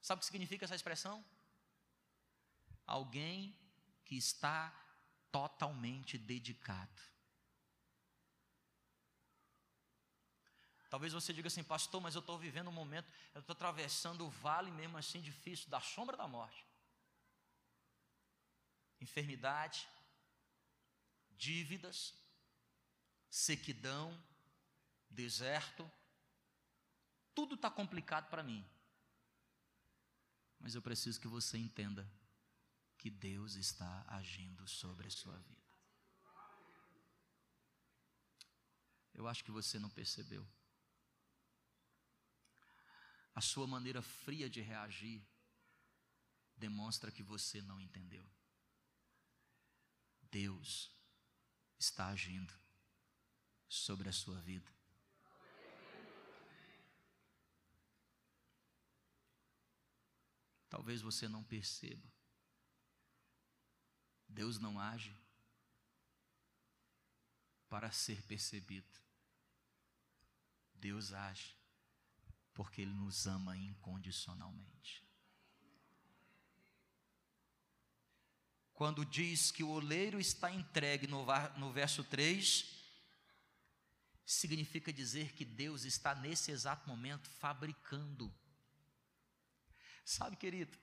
Sabe 0.00 0.18
o 0.18 0.20
que 0.20 0.26
significa 0.26 0.64
essa 0.64 0.76
expressão? 0.76 1.24
alguém 2.86 3.58
que 4.04 4.16
está 4.16 4.72
totalmente 5.32 6.16
dedicado. 6.16 7.02
Talvez 10.88 11.12
você 11.12 11.32
diga 11.32 11.48
assim, 11.48 11.64
pastor, 11.64 12.00
mas 12.00 12.14
eu 12.14 12.20
estou 12.20 12.38
vivendo 12.38 12.68
um 12.68 12.72
momento, 12.72 13.10
eu 13.34 13.40
estou 13.40 13.52
atravessando 13.52 14.24
o 14.24 14.30
vale 14.30 14.70
mesmo 14.70 14.96
assim 14.96 15.20
difícil, 15.20 15.68
da 15.68 15.80
sombra 15.80 16.16
da 16.16 16.28
morte. 16.28 16.64
Enfermidade, 19.00 19.86
dívidas, 21.32 22.14
sequidão, 23.36 24.18
deserto, 25.10 25.90
tudo 27.34 27.54
está 27.54 27.70
complicado 27.70 28.30
para 28.30 28.42
mim. 28.42 28.66
Mas 30.58 30.74
eu 30.74 30.80
preciso 30.80 31.20
que 31.20 31.28
você 31.28 31.58
entenda 31.58 32.10
que 32.96 33.10
Deus 33.10 33.54
está 33.54 34.06
agindo 34.08 34.66
sobre 34.66 35.08
a 35.08 35.10
sua 35.10 35.36
vida. 35.36 35.62
Eu 39.12 39.28
acho 39.28 39.44
que 39.44 39.50
você 39.50 39.78
não 39.78 39.90
percebeu. 39.90 40.46
A 43.34 43.42
sua 43.42 43.66
maneira 43.66 44.00
fria 44.00 44.48
de 44.48 44.62
reagir 44.62 45.22
demonstra 46.56 47.12
que 47.12 47.22
você 47.22 47.60
não 47.60 47.78
entendeu. 47.82 48.26
Deus 50.22 50.90
está 51.78 52.08
agindo 52.08 52.65
sobre 53.68 54.08
a 54.08 54.12
sua 54.12 54.40
vida. 54.40 54.70
Talvez 60.68 61.00
você 61.00 61.28
não 61.28 61.42
perceba. 61.42 62.06
Deus 64.28 64.58
não 64.58 64.78
age 64.78 65.16
para 67.68 67.90
ser 67.90 68.22
percebido. 68.22 69.00
Deus 70.74 71.12
age 71.12 71.56
porque 72.52 72.82
Ele 72.82 72.92
nos 72.92 73.26
ama 73.26 73.56
incondicionalmente. 73.56 75.04
Quando 78.72 79.06
diz 79.06 79.50
que 79.50 79.62
o 79.62 79.70
oleiro 79.70 80.20
está 80.20 80.50
entregue 80.50 81.06
no, 81.06 81.72
verso 81.72 82.04
3, 82.04 82.75
significa 84.26 84.92
dizer 84.92 85.32
que 85.32 85.44
Deus 85.44 85.84
está 85.84 86.12
nesse 86.12 86.50
exato 86.50 86.88
momento 86.88 87.30
fabricando. 87.30 88.34
Sabe, 90.04 90.36
querido, 90.36 90.76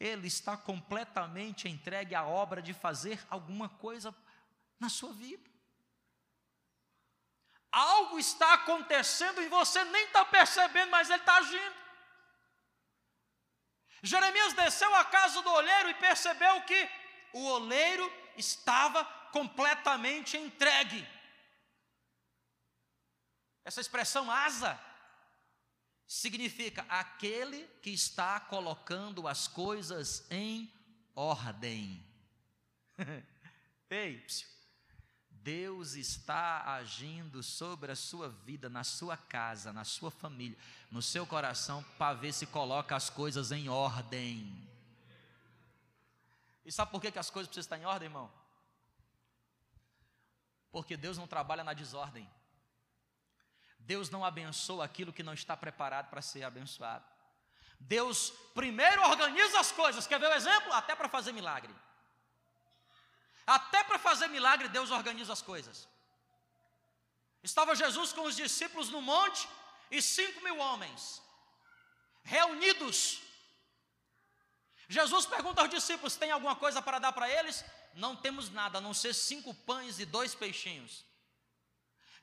ele 0.00 0.26
está 0.26 0.56
completamente 0.56 1.68
entregue 1.68 2.14
à 2.14 2.24
obra 2.24 2.60
de 2.60 2.74
fazer 2.74 3.24
alguma 3.30 3.68
coisa 3.68 4.14
na 4.80 4.88
sua 4.88 5.12
vida. 5.12 5.48
Algo 7.70 8.18
está 8.18 8.54
acontecendo 8.54 9.40
e 9.42 9.48
você 9.48 9.84
nem 9.84 10.06
está 10.06 10.24
percebendo, 10.24 10.90
mas 10.90 11.08
ele 11.08 11.20
está 11.20 11.36
agindo. 11.36 11.76
Jeremias 14.02 14.52
desceu 14.54 14.92
à 14.94 15.04
casa 15.04 15.40
do 15.40 15.50
oleiro 15.50 15.90
e 15.90 15.94
percebeu 15.94 16.62
que 16.62 16.90
o 17.32 17.44
oleiro 17.44 18.12
estava 18.36 19.04
completamente 19.32 20.36
entregue. 20.36 21.06
Essa 23.66 23.80
expressão 23.80 24.30
asa 24.30 24.78
significa 26.06 26.86
aquele 26.88 27.66
que 27.82 27.90
está 27.90 28.38
colocando 28.38 29.26
as 29.26 29.48
coisas 29.48 30.24
em 30.30 30.72
ordem. 31.16 32.00
Ei, 33.90 34.24
Deus 35.28 35.94
está 35.94 36.74
agindo 36.76 37.42
sobre 37.42 37.90
a 37.90 37.96
sua 37.96 38.28
vida, 38.28 38.68
na 38.68 38.84
sua 38.84 39.16
casa, 39.16 39.72
na 39.72 39.82
sua 39.82 40.12
família, 40.12 40.56
no 40.88 41.02
seu 41.02 41.26
coração, 41.26 41.82
para 41.98 42.14
ver 42.14 42.32
se 42.32 42.46
coloca 42.46 42.94
as 42.94 43.10
coisas 43.10 43.50
em 43.50 43.68
ordem. 43.68 44.64
E 46.64 46.70
sabe 46.70 46.92
por 46.92 47.00
que, 47.00 47.10
que 47.10 47.18
as 47.18 47.30
coisas 47.30 47.48
precisam 47.48 47.66
estar 47.66 47.78
em 47.78 47.84
ordem, 47.84 48.06
irmão? 48.06 48.32
Porque 50.70 50.96
Deus 50.96 51.18
não 51.18 51.26
trabalha 51.26 51.64
na 51.64 51.72
desordem. 51.72 52.30
Deus 53.86 54.10
não 54.10 54.24
abençoa 54.24 54.84
aquilo 54.84 55.12
que 55.12 55.22
não 55.22 55.32
está 55.32 55.56
preparado 55.56 56.10
para 56.10 56.20
ser 56.20 56.42
abençoado. 56.42 57.04
Deus 57.78 58.32
primeiro 58.54 59.00
organiza 59.02 59.60
as 59.60 59.70
coisas, 59.70 60.06
quer 60.06 60.18
ver 60.18 60.30
o 60.30 60.34
exemplo? 60.34 60.72
Até 60.72 60.94
para 60.96 61.08
fazer 61.08 61.32
milagre. 61.32 61.74
Até 63.46 63.84
para 63.84 63.98
fazer 63.98 64.26
milagre, 64.28 64.68
Deus 64.68 64.90
organiza 64.90 65.32
as 65.32 65.40
coisas. 65.40 65.88
Estava 67.44 67.76
Jesus 67.76 68.12
com 68.12 68.22
os 68.22 68.34
discípulos 68.34 68.88
no 68.90 69.00
monte 69.00 69.48
e 69.88 70.02
cinco 70.02 70.42
mil 70.42 70.58
homens 70.58 71.22
reunidos. 72.24 73.22
Jesus 74.88 75.26
pergunta 75.26 75.60
aos 75.60 75.70
discípulos: 75.70 76.16
tem 76.16 76.32
alguma 76.32 76.56
coisa 76.56 76.82
para 76.82 76.98
dar 76.98 77.12
para 77.12 77.30
eles? 77.30 77.64
Não 77.94 78.16
temos 78.16 78.50
nada, 78.50 78.78
a 78.78 78.80
não 78.80 78.92
ser 78.92 79.14
cinco 79.14 79.54
pães 79.54 80.00
e 80.00 80.04
dois 80.04 80.34
peixinhos. 80.34 81.04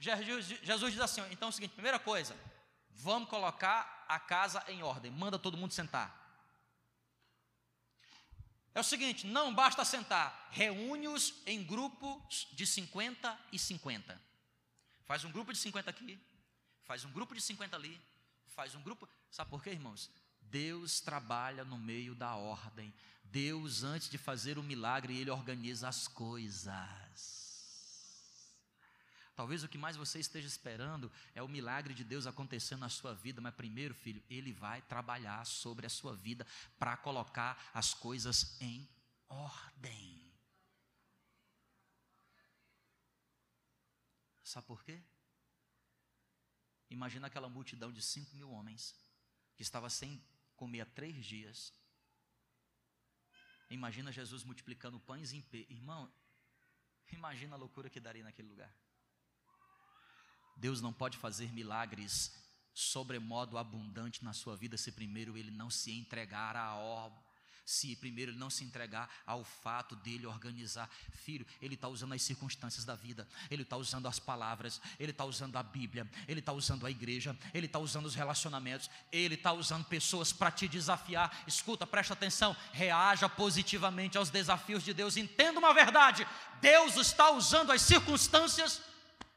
Jesus, 0.03 0.59
Jesus 0.61 0.91
diz 0.91 1.01
assim: 1.01 1.21
então 1.31 1.47
é 1.47 1.49
o 1.49 1.53
seguinte, 1.53 1.73
primeira 1.73 1.97
coisa, 1.97 2.35
vamos 2.89 3.29
colocar 3.29 4.05
a 4.07 4.19
casa 4.19 4.61
em 4.67 4.83
ordem, 4.83 5.09
manda 5.09 5.39
todo 5.39 5.57
mundo 5.57 5.71
sentar. 5.71 6.21
É 8.75 8.79
o 8.81 8.83
seguinte: 8.83 9.25
não 9.25 9.53
basta 9.53 9.85
sentar, 9.85 10.49
reúne-os 10.51 11.35
em 11.45 11.63
grupos 11.63 12.47
de 12.51 12.67
50 12.67 13.39
e 13.51 13.57
50. 13.57 14.21
Faz 15.05 15.23
um 15.23 15.31
grupo 15.31 15.53
de 15.53 15.59
50 15.59 15.89
aqui, 15.89 16.19
faz 16.83 17.05
um 17.05 17.11
grupo 17.11 17.33
de 17.33 17.41
50 17.41 17.75
ali, 17.75 17.99
faz 18.47 18.75
um 18.75 18.81
grupo. 18.81 19.07
Sabe 19.31 19.49
por 19.49 19.63
quê, 19.63 19.69
irmãos? 19.69 20.11
Deus 20.41 20.99
trabalha 20.99 21.63
no 21.63 21.77
meio 21.77 22.13
da 22.13 22.35
ordem. 22.35 22.93
Deus, 23.23 23.83
antes 23.83 24.09
de 24.09 24.17
fazer 24.17 24.57
o 24.57 24.63
milagre, 24.63 25.17
Ele 25.17 25.31
organiza 25.31 25.87
as 25.87 26.07
coisas. 26.07 27.42
Talvez 29.35 29.63
o 29.63 29.67
que 29.67 29.77
mais 29.77 29.97
você 29.97 30.19
esteja 30.19 30.47
esperando 30.47 31.11
é 31.33 31.41
o 31.41 31.47
milagre 31.47 31.93
de 31.93 32.03
Deus 32.03 32.27
acontecendo 32.27 32.81
na 32.81 32.89
sua 32.89 33.15
vida, 33.15 33.41
mas 33.41 33.55
primeiro, 33.55 33.93
filho, 33.93 34.23
Ele 34.29 34.53
vai 34.53 34.81
trabalhar 34.83 35.43
sobre 35.45 35.87
a 35.87 35.89
sua 35.89 36.15
vida 36.15 36.45
para 36.77 36.95
colocar 36.97 37.71
as 37.73 37.93
coisas 37.93 38.59
em 38.61 38.87
ordem. 39.27 40.31
Sabe 44.43 44.67
por 44.67 44.83
quê? 44.83 45.01
Imagina 46.91 47.25
aquela 47.25 47.49
multidão 47.49 47.91
de 47.91 48.03
cinco 48.03 48.35
mil 48.35 48.51
homens 48.51 48.95
que 49.55 49.63
estava 49.63 49.89
sem 49.89 50.23
comer 50.55 50.81
há 50.81 50.85
três 50.85 51.25
dias. 51.25 51.73
Imagina 53.67 54.11
Jesus 54.11 54.43
multiplicando 54.43 54.99
pães 54.99 55.33
em 55.33 55.41
pé. 55.41 55.65
Irmão, 55.69 56.13
imagina 57.11 57.55
a 57.55 57.57
loucura 57.57 57.89
que 57.89 57.99
daria 57.99 58.23
naquele 58.23 58.47
lugar. 58.47 58.82
Deus 60.55 60.81
não 60.81 60.93
pode 60.93 61.17
fazer 61.17 61.51
milagres 61.51 62.31
sobremodo 62.73 63.57
abundante 63.57 64.23
na 64.23 64.33
sua 64.33 64.55
vida 64.55 64.77
se 64.77 64.91
primeiro 64.91 65.37
ele 65.37 65.51
não 65.51 65.69
se 65.69 65.91
entregar 65.91 66.55
à 66.55 66.75
obra. 66.75 67.21
Se 67.65 67.95
primeiro 67.95 68.31
ele 68.31 68.37
não 68.37 68.49
se 68.49 68.65
entregar 68.65 69.09
ao 69.25 69.41
fato 69.45 69.95
dele 69.95 70.25
organizar, 70.25 70.89
filho, 71.11 71.47
ele 71.61 71.75
está 71.75 71.87
usando 71.87 72.13
as 72.13 72.21
circunstâncias 72.21 72.83
da 72.83 72.93
vida, 72.93 73.25
ele 73.49 73.63
está 73.63 73.77
usando 73.77 74.05
as 74.05 74.19
palavras, 74.19 74.81
ele 74.99 75.11
está 75.11 75.23
usando 75.23 75.55
a 75.55 75.63
Bíblia, 75.63 76.09
ele 76.27 76.41
está 76.41 76.51
usando 76.51 76.85
a 76.85 76.91
igreja, 76.91 77.37
ele 77.53 77.67
está 77.67 77.79
usando 77.79 78.05
os 78.05 78.15
relacionamentos, 78.15 78.89
ele 79.13 79.35
está 79.35 79.53
usando 79.53 79.85
pessoas 79.85 80.33
para 80.33 80.51
te 80.51 80.67
desafiar. 80.67 81.43
Escuta, 81.47 81.87
presta 81.87 82.13
atenção, 82.13 82.53
reaja 82.73 83.29
positivamente 83.29 84.17
aos 84.17 84.29
desafios 84.29 84.83
de 84.83 84.93
Deus. 84.93 85.15
Entenda 85.15 85.57
uma 85.57 85.73
verdade: 85.73 86.27
Deus 86.59 86.97
está 86.97 87.31
usando 87.31 87.71
as 87.71 87.81
circunstâncias 87.81 88.81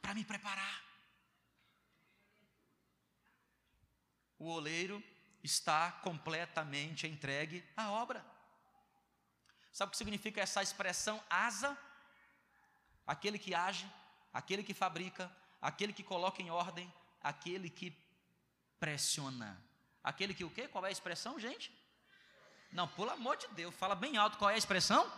para 0.03 0.15
me 0.15 0.25
preparar. 0.25 0.86
O 4.39 4.49
oleiro 4.49 5.03
está 5.43 5.93
completamente 5.93 7.07
entregue 7.07 7.65
à 7.77 7.91
obra. 7.91 8.25
Sabe 9.73 9.89
o 9.89 9.91
que 9.91 9.97
significa 9.97 10.41
essa 10.41 10.63
expressão 10.63 11.23
asa? 11.29 11.77
Aquele 13.07 13.39
que 13.39 13.55
age, 13.55 13.91
aquele 14.33 14.63
que 14.63 14.75
fabrica, 14.75 15.31
aquele 15.61 15.93
que 15.93 16.03
coloca 16.03 16.43
em 16.43 16.51
ordem, 16.51 16.93
aquele 17.23 17.71
que 17.71 17.97
pressiona. 18.81 19.63
Aquele 20.03 20.35
que 20.35 20.45
o 20.45 20.51
quê? 20.51 20.69
Qual 20.69 20.85
é 20.85 20.89
a 20.89 20.93
expressão, 20.93 21.39
gente? 21.39 21.73
Não, 22.73 22.89
pelo 22.89 23.11
amor 23.11 23.37
de 23.37 23.49
Deus, 23.49 23.75
fala 23.75 23.95
bem 23.95 24.17
alto 24.17 24.39
qual 24.39 24.51
é 24.51 24.55
a 24.55 24.59
expressão? 24.59 25.11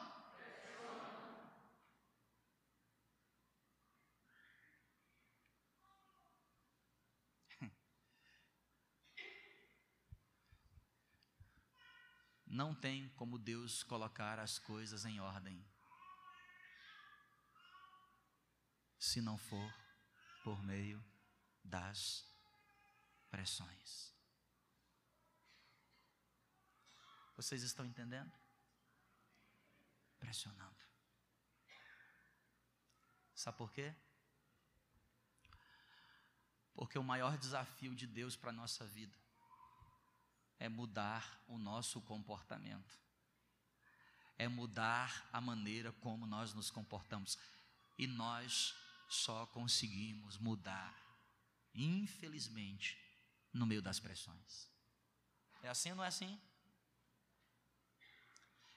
Não 12.58 12.74
tem 12.74 13.08
como 13.10 13.38
Deus 13.38 13.84
colocar 13.84 14.40
as 14.40 14.58
coisas 14.58 15.04
em 15.04 15.20
ordem 15.20 15.64
se 18.98 19.20
não 19.20 19.38
for 19.38 19.72
por 20.42 20.60
meio 20.64 21.00
das 21.62 22.28
pressões. 23.30 24.12
Vocês 27.36 27.62
estão 27.62 27.86
entendendo? 27.86 28.32
Pressionando. 30.18 30.84
Sabe 33.36 33.56
por 33.56 33.70
quê? 33.70 33.94
Porque 36.74 36.98
o 36.98 37.04
maior 37.04 37.38
desafio 37.38 37.94
de 37.94 38.08
Deus 38.08 38.34
para 38.34 38.50
a 38.50 38.52
nossa 38.52 38.84
vida 38.84 39.16
é 40.58 40.68
mudar 40.68 41.40
o 41.46 41.56
nosso 41.56 42.00
comportamento, 42.02 42.98
é 44.36 44.48
mudar 44.48 45.28
a 45.32 45.40
maneira 45.40 45.92
como 45.92 46.26
nós 46.26 46.52
nos 46.54 46.70
comportamos. 46.70 47.38
E 47.96 48.06
nós 48.06 48.74
só 49.08 49.46
conseguimos 49.46 50.38
mudar, 50.38 50.94
infelizmente, 51.74 52.96
no 53.52 53.66
meio 53.66 53.82
das 53.82 53.98
pressões. 53.98 54.68
É 55.62 55.68
assim 55.68 55.90
ou 55.90 55.96
não 55.96 56.04
é 56.04 56.08
assim? 56.08 56.40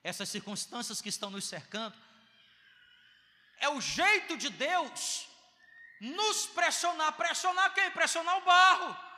Essas 0.04 0.30
circunstâncias 0.30 1.00
que 1.02 1.10
estão 1.10 1.30
nos 1.30 1.46
cercando, 1.46 1.96
é 3.58 3.70
o 3.70 3.80
jeito 3.80 4.36
de 4.38 4.50
Deus 4.50 5.28
nos 6.00 6.48
pressionar. 6.48 7.13
Pressionar 7.13 7.72
quem? 7.76 7.91
Pressionar 7.91 8.38
o 8.38 8.46
barro 8.46 9.11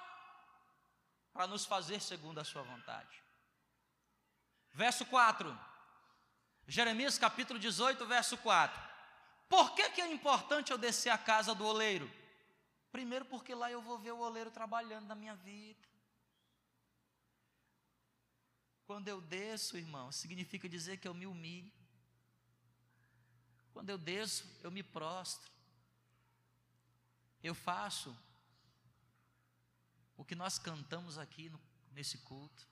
para 1.33 1.47
nos 1.47 1.65
fazer 1.65 1.99
segundo 1.99 2.39
a 2.39 2.43
sua 2.43 2.61
vontade. 2.61 3.21
Verso 4.71 5.05
4. 5.05 5.59
Jeremias 6.67 7.17
capítulo 7.17 7.59
18, 7.59 8.05
verso 8.05 8.37
4. 8.37 8.81
Por 9.49 9.75
que, 9.75 9.89
que 9.89 10.01
é 10.01 10.11
importante 10.11 10.71
eu 10.71 10.77
descer 10.77 11.09
à 11.09 11.17
casa 11.17 11.53
do 11.53 11.65
oleiro? 11.65 12.09
Primeiro, 12.91 13.25
porque 13.25 13.53
lá 13.53 13.71
eu 13.71 13.81
vou 13.81 13.97
ver 13.97 14.11
o 14.11 14.19
oleiro 14.19 14.51
trabalhando 14.51 15.07
na 15.07 15.15
minha 15.15 15.35
vida. 15.35 15.83
Quando 18.85 19.07
eu 19.07 19.19
desço, 19.19 19.77
irmão, 19.77 20.11
significa 20.11 20.69
dizer 20.69 20.97
que 20.97 21.07
eu 21.07 21.13
me 21.13 21.25
humilho. 21.25 21.71
Quando 23.73 23.89
eu 23.89 23.97
desço, 23.97 24.45
eu 24.61 24.69
me 24.69 24.83
prostro. 24.83 25.51
Eu 27.41 27.55
faço 27.55 28.15
o 30.17 30.23
que 30.23 30.35
nós 30.35 30.59
cantamos 30.59 31.17
aqui 31.17 31.49
no, 31.49 31.59
nesse 31.91 32.17
culto. 32.19 32.67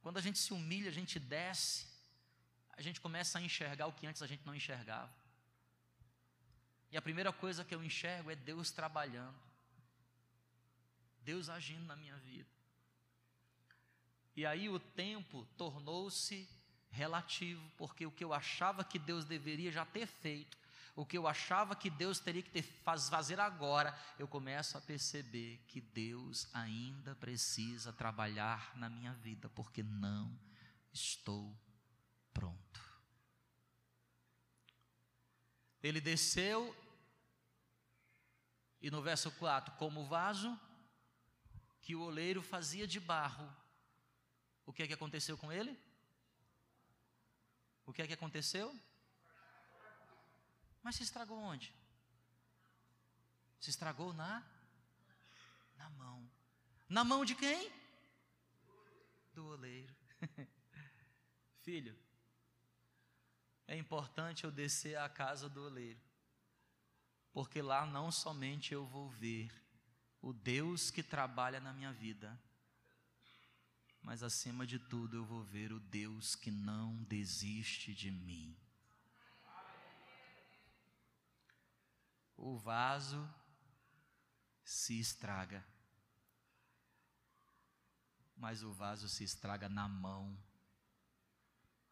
Quando 0.00 0.18
a 0.18 0.20
gente 0.20 0.38
se 0.38 0.52
humilha, 0.52 0.88
a 0.88 0.92
gente 0.92 1.18
desce, 1.18 1.86
a 2.72 2.82
gente 2.82 3.00
começa 3.00 3.38
a 3.38 3.42
enxergar 3.42 3.86
o 3.86 3.92
que 3.92 4.06
antes 4.06 4.22
a 4.22 4.26
gente 4.26 4.46
não 4.46 4.54
enxergava. 4.54 5.12
E 6.90 6.96
a 6.96 7.02
primeira 7.02 7.32
coisa 7.32 7.64
que 7.64 7.74
eu 7.74 7.84
enxergo 7.84 8.30
é 8.30 8.36
Deus 8.36 8.70
trabalhando, 8.70 9.38
Deus 11.22 11.50
agindo 11.50 11.84
na 11.84 11.96
minha 11.96 12.16
vida. 12.18 12.48
E 14.34 14.46
aí 14.46 14.68
o 14.68 14.78
tempo 14.78 15.44
tornou-se 15.56 16.48
relativo, 16.90 17.62
porque 17.76 18.06
o 18.06 18.10
que 18.10 18.24
eu 18.24 18.32
achava 18.32 18.84
que 18.84 18.98
Deus 18.98 19.24
deveria 19.24 19.70
já 19.70 19.84
ter 19.84 20.06
feito, 20.06 20.56
o 20.98 21.06
que 21.06 21.16
eu 21.16 21.28
achava 21.28 21.76
que 21.76 21.88
Deus 21.88 22.18
teria 22.18 22.42
que 22.42 22.50
ter, 22.50 22.62
fazer 22.62 23.38
agora, 23.38 23.96
eu 24.18 24.26
começo 24.26 24.76
a 24.76 24.80
perceber 24.80 25.64
que 25.68 25.80
Deus 25.80 26.52
ainda 26.52 27.14
precisa 27.14 27.92
trabalhar 27.92 28.76
na 28.76 28.90
minha 28.90 29.12
vida, 29.12 29.48
porque 29.50 29.80
não 29.80 30.36
estou 30.92 31.56
pronto. 32.34 32.80
Ele 35.80 36.00
desceu, 36.00 36.76
e 38.82 38.90
no 38.90 39.00
verso 39.00 39.30
4, 39.30 39.76
como 39.76 40.04
vaso 40.04 40.58
que 41.80 41.94
o 41.94 42.02
oleiro 42.02 42.42
fazia 42.42 42.88
de 42.88 42.98
barro, 42.98 43.48
o 44.66 44.72
que 44.72 44.82
é 44.82 44.88
que 44.88 44.94
aconteceu 44.94 45.38
com 45.38 45.52
ele? 45.52 45.78
O 47.86 47.92
que 47.92 48.02
é 48.02 48.06
que 48.08 48.14
aconteceu? 48.14 48.76
Mas 50.82 50.96
se 50.96 51.02
estragou 51.02 51.38
onde? 51.38 51.74
Se 53.60 53.70
estragou 53.70 54.12
na 54.12 54.44
na 55.76 55.88
mão. 55.90 56.30
Na 56.88 57.04
mão 57.04 57.24
de 57.24 57.34
quem? 57.34 57.70
Do 59.32 59.46
oleiro. 59.46 59.94
Filho, 61.62 61.96
é 63.66 63.76
importante 63.76 64.44
eu 64.44 64.50
descer 64.50 64.96
à 64.96 65.08
casa 65.08 65.48
do 65.48 65.64
oleiro, 65.64 66.00
porque 67.32 67.60
lá 67.60 67.86
não 67.86 68.10
somente 68.10 68.72
eu 68.72 68.86
vou 68.86 69.10
ver 69.10 69.52
o 70.20 70.32
Deus 70.32 70.90
que 70.90 71.02
trabalha 71.02 71.60
na 71.60 71.72
minha 71.72 71.92
vida, 71.92 72.40
mas 74.02 74.22
acima 74.22 74.66
de 74.66 74.78
tudo 74.78 75.16
eu 75.16 75.24
vou 75.24 75.44
ver 75.44 75.72
o 75.72 75.78
Deus 75.78 76.34
que 76.34 76.50
não 76.50 76.96
desiste 77.04 77.94
de 77.94 78.10
mim. 78.10 78.56
O 82.40 82.56
vaso 82.56 83.28
se 84.62 85.00
estraga, 85.00 85.66
mas 88.36 88.62
o 88.62 88.72
vaso 88.72 89.08
se 89.08 89.24
estraga 89.24 89.68
na 89.68 89.88
mão 89.88 90.38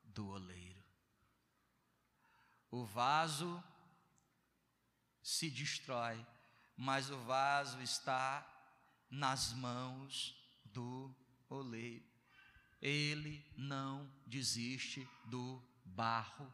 do 0.04 0.28
oleiro. 0.28 0.85
O 2.70 2.85
vaso 2.85 3.62
se 5.20 5.50
destrói, 5.50 6.24
mas 6.76 7.11
o 7.11 7.18
vaso 7.24 7.80
está 7.82 8.46
nas 9.11 9.52
mãos 9.52 10.32
do 10.64 11.12
oleiro. 11.48 12.06
Ele 12.80 13.44
não 13.56 14.09
desiste 14.24 15.09
do 15.24 15.61
barro. 15.85 16.52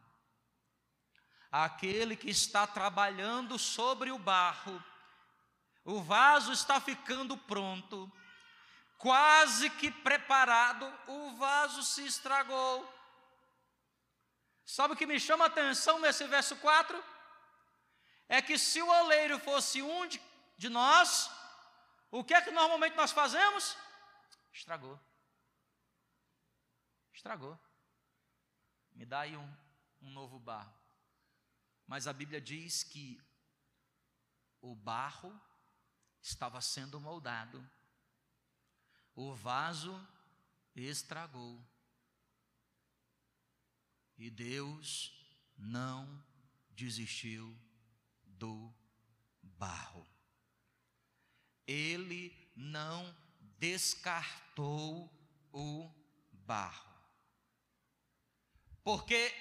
Aquele 1.55 2.15
que 2.15 2.31
está 2.31 2.65
trabalhando 2.65 3.59
sobre 3.59 4.11
o 4.11 4.17
barro, 4.17 4.83
o 5.85 6.01
vaso 6.01 6.51
está 6.51 6.81
ficando 6.81 7.37
pronto, 7.37 8.11
quase 8.97 9.69
que 9.69 9.91
preparado, 9.91 10.91
o 11.07 11.35
vaso 11.35 11.83
se 11.83 12.03
estragou. 12.07 12.91
Sabe 14.65 14.95
o 14.95 14.97
que 14.97 15.05
me 15.05 15.19
chama 15.19 15.43
a 15.43 15.47
atenção 15.47 15.99
nesse 15.99 16.25
verso 16.25 16.55
4? 16.55 17.03
É 18.27 18.41
que 18.41 18.57
se 18.57 18.81
o 18.81 18.87
oleiro 18.87 19.37
fosse 19.37 19.79
um 19.79 20.07
de, 20.07 20.19
de 20.57 20.69
nós, 20.69 21.29
o 22.09 22.23
que 22.23 22.33
é 22.33 22.41
que 22.41 22.49
normalmente 22.49 22.95
nós 22.95 23.11
fazemos? 23.11 23.77
Estragou. 24.51 24.99
Estragou. 27.13 27.59
Me 28.93 29.05
dá 29.05 29.19
aí 29.19 29.37
um, 29.37 29.57
um 30.01 30.09
novo 30.09 30.39
barro. 30.39 30.82
Mas 31.87 32.07
a 32.07 32.13
Bíblia 32.13 32.39
diz 32.39 32.83
que 32.83 33.21
o 34.61 34.75
barro 34.75 35.33
estava 36.21 36.61
sendo 36.61 36.99
moldado, 36.99 37.67
o 39.13 39.33
vaso 39.35 39.93
estragou. 40.75 41.61
E 44.17 44.29
Deus 44.29 45.13
não 45.57 46.23
desistiu 46.69 47.57
do 48.23 48.73
barro. 49.41 50.07
Ele 51.67 52.51
não 52.55 53.15
descartou 53.59 55.11
o 55.51 55.91
barro. 56.31 56.93
Porque 58.83 59.31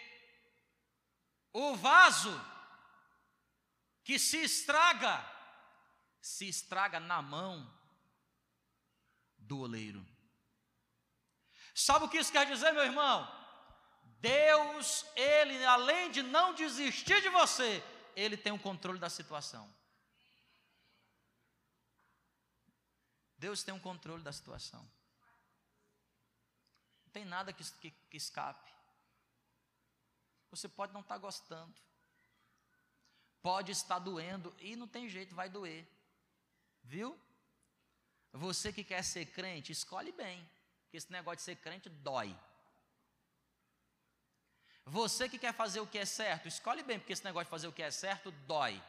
o 1.53 1.77
vaso 1.77 2.33
que 4.05 4.19
se 4.19 4.39
estraga, 4.39 5.25
se 6.21 6.49
estraga 6.49 6.99
na 6.99 7.21
mão 7.21 7.73
do 9.39 9.61
oleiro. 9.61 10.05
Sabe 11.75 12.05
o 12.05 12.09
que 12.09 12.19
isso 12.19 12.33
quer 12.33 12.47
dizer, 12.47 12.73
meu 12.73 12.85
irmão? 12.85 13.29
Deus, 14.21 15.05
Ele, 15.17 15.65
além 15.65 16.11
de 16.11 16.23
não 16.23 16.55
desistir 16.55 17.21
de 17.21 17.29
você, 17.29 17.83
Ele 18.15 18.37
tem 18.37 18.53
o 18.53 18.59
controle 18.59 18.99
da 18.99 19.11
situação. 19.11 19.73
Deus 23.37 23.65
tem 23.65 23.75
um 23.75 23.81
controle 23.81 24.23
da 24.23 24.33
situação. 24.33 24.81
Não 27.05 27.13
tem 27.13 27.25
nada 27.25 27.53
que, 27.53 27.65
que, 27.81 27.91
que 27.91 28.17
escape. 28.17 28.73
Você 30.53 30.69
pode 30.69 30.93
não 30.93 31.01
estar 31.01 31.17
gostando, 31.17 31.75
pode 33.41 33.73
estar 33.73 33.99
doendo, 33.99 34.55
e 34.61 34.77
não 34.77 34.87
tem 34.87 35.09
jeito, 35.09 35.35
vai 35.35 35.49
doer. 35.49 35.89
Viu? 36.85 37.19
Você 38.35 38.71
que 38.71 38.85
quer 38.85 39.03
ser 39.03 39.25
crente, 39.33 39.73
escolhe 39.73 40.13
bem, 40.13 40.47
porque 40.83 40.99
esse 40.99 41.11
negócio 41.11 41.39
de 41.39 41.43
ser 41.45 41.57
crente 41.57 41.89
dói. 41.89 42.39
Você 44.85 45.27
que 45.27 45.39
quer 45.39 45.55
fazer 45.55 45.81
o 45.81 45.87
que 45.87 45.97
é 45.97 46.05
certo, 46.05 46.47
escolhe 46.47 46.83
bem, 46.83 46.99
porque 46.99 47.15
esse 47.15 47.25
negócio 47.25 47.47
de 47.47 47.51
fazer 47.51 47.69
o 47.69 47.73
que 47.73 47.83
é 47.83 47.91
certo 47.91 48.31
dói. 48.31 48.81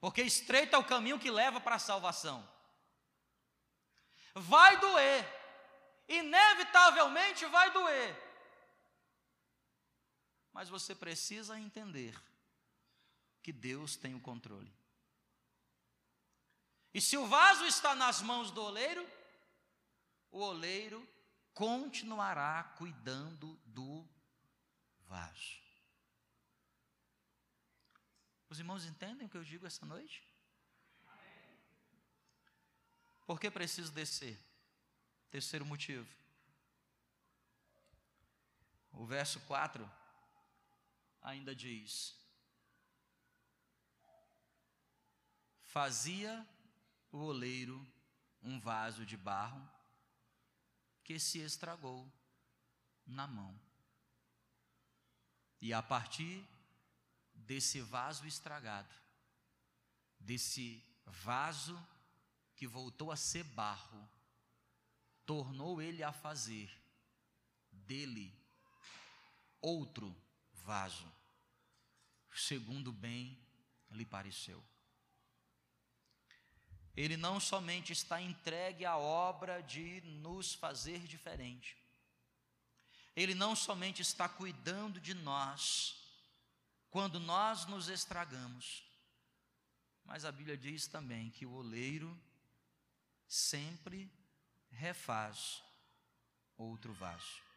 Porque 0.00 0.22
estreito 0.22 0.76
é 0.76 0.78
o 0.78 0.84
caminho 0.84 1.18
que 1.18 1.32
leva 1.32 1.60
para 1.60 1.74
a 1.74 1.80
salvação. 1.80 2.48
Vai 4.34 4.78
doer, 4.78 5.26
inevitavelmente 6.08 7.44
vai 7.46 7.72
doer. 7.72 8.29
Mas 10.52 10.68
você 10.68 10.94
precisa 10.94 11.58
entender 11.58 12.20
que 13.42 13.52
Deus 13.52 13.96
tem 13.96 14.14
o 14.14 14.20
controle. 14.20 14.72
E 16.92 17.00
se 17.00 17.16
o 17.16 17.26
vaso 17.26 17.64
está 17.66 17.94
nas 17.94 18.20
mãos 18.20 18.50
do 18.50 18.62
oleiro, 18.62 19.06
o 20.30 20.40
oleiro 20.40 21.06
continuará 21.54 22.64
cuidando 22.76 23.58
do 23.64 24.06
vaso. 25.06 25.60
Os 28.48 28.58
irmãos 28.58 28.84
entendem 28.84 29.26
o 29.26 29.30
que 29.30 29.36
eu 29.36 29.44
digo 29.44 29.66
essa 29.66 29.86
noite? 29.86 30.26
Por 33.24 33.38
que 33.38 33.48
preciso 33.48 33.92
descer? 33.92 34.36
Terceiro 35.30 35.64
motivo. 35.64 36.08
O 38.92 39.06
verso 39.06 39.38
4 39.40 39.88
ainda 41.22 41.54
diz: 41.54 42.18
Fazia 45.62 46.46
o 47.12 47.18
oleiro 47.18 47.86
um 48.42 48.58
vaso 48.58 49.04
de 49.04 49.16
barro 49.16 49.68
que 51.04 51.18
se 51.18 51.38
estragou 51.38 52.10
na 53.06 53.26
mão. 53.26 53.60
E 55.60 55.72
a 55.74 55.82
partir 55.82 56.46
desse 57.34 57.80
vaso 57.80 58.26
estragado, 58.26 58.94
desse 60.18 60.82
vaso 61.04 61.78
que 62.56 62.66
voltou 62.66 63.10
a 63.10 63.16
ser 63.16 63.44
barro, 63.44 64.08
tornou 65.26 65.80
ele 65.82 66.02
a 66.02 66.12
fazer 66.12 66.70
dele 67.70 68.34
outro 69.60 70.14
vaso, 70.64 71.10
segundo 72.34 72.92
bem 72.92 73.38
lhe 73.90 74.04
pareceu. 74.04 74.62
Ele 76.96 77.16
não 77.16 77.40
somente 77.40 77.92
está 77.92 78.20
entregue 78.20 78.84
à 78.84 78.96
obra 78.96 79.62
de 79.62 80.00
nos 80.00 80.54
fazer 80.54 81.00
diferente, 81.06 81.76
ele 83.16 83.34
não 83.34 83.56
somente 83.56 84.02
está 84.02 84.28
cuidando 84.28 85.00
de 85.00 85.14
nós 85.14 85.96
quando 86.90 87.20
nós 87.20 87.66
nos 87.66 87.88
estragamos, 87.88 88.84
mas 90.04 90.24
a 90.24 90.32
Bíblia 90.32 90.56
diz 90.56 90.86
também 90.86 91.30
que 91.30 91.46
o 91.46 91.52
oleiro 91.52 92.20
sempre 93.28 94.10
refaz 94.70 95.62
outro 96.56 96.92
vaso. 96.92 97.49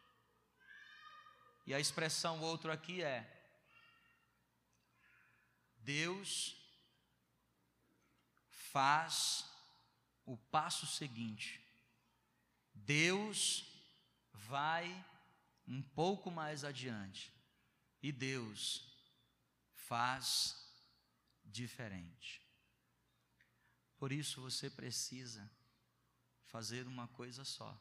E 1.66 1.72
a 1.72 1.80
expressão 1.80 2.40
outro 2.40 2.70
aqui 2.70 3.02
é: 3.02 3.30
Deus 5.78 6.56
faz 8.48 9.50
o 10.26 10.36
passo 10.36 10.86
seguinte. 10.86 11.60
Deus 12.74 13.64
vai 14.32 15.04
um 15.66 15.80
pouco 15.80 16.30
mais 16.30 16.64
adiante. 16.64 17.32
E 18.02 18.12
Deus 18.12 18.86
faz 19.72 20.70
diferente. 21.44 22.42
Por 23.96 24.12
isso 24.12 24.42
você 24.42 24.68
precisa 24.68 25.50
fazer 26.44 26.86
uma 26.86 27.08
coisa 27.08 27.42
só: 27.42 27.74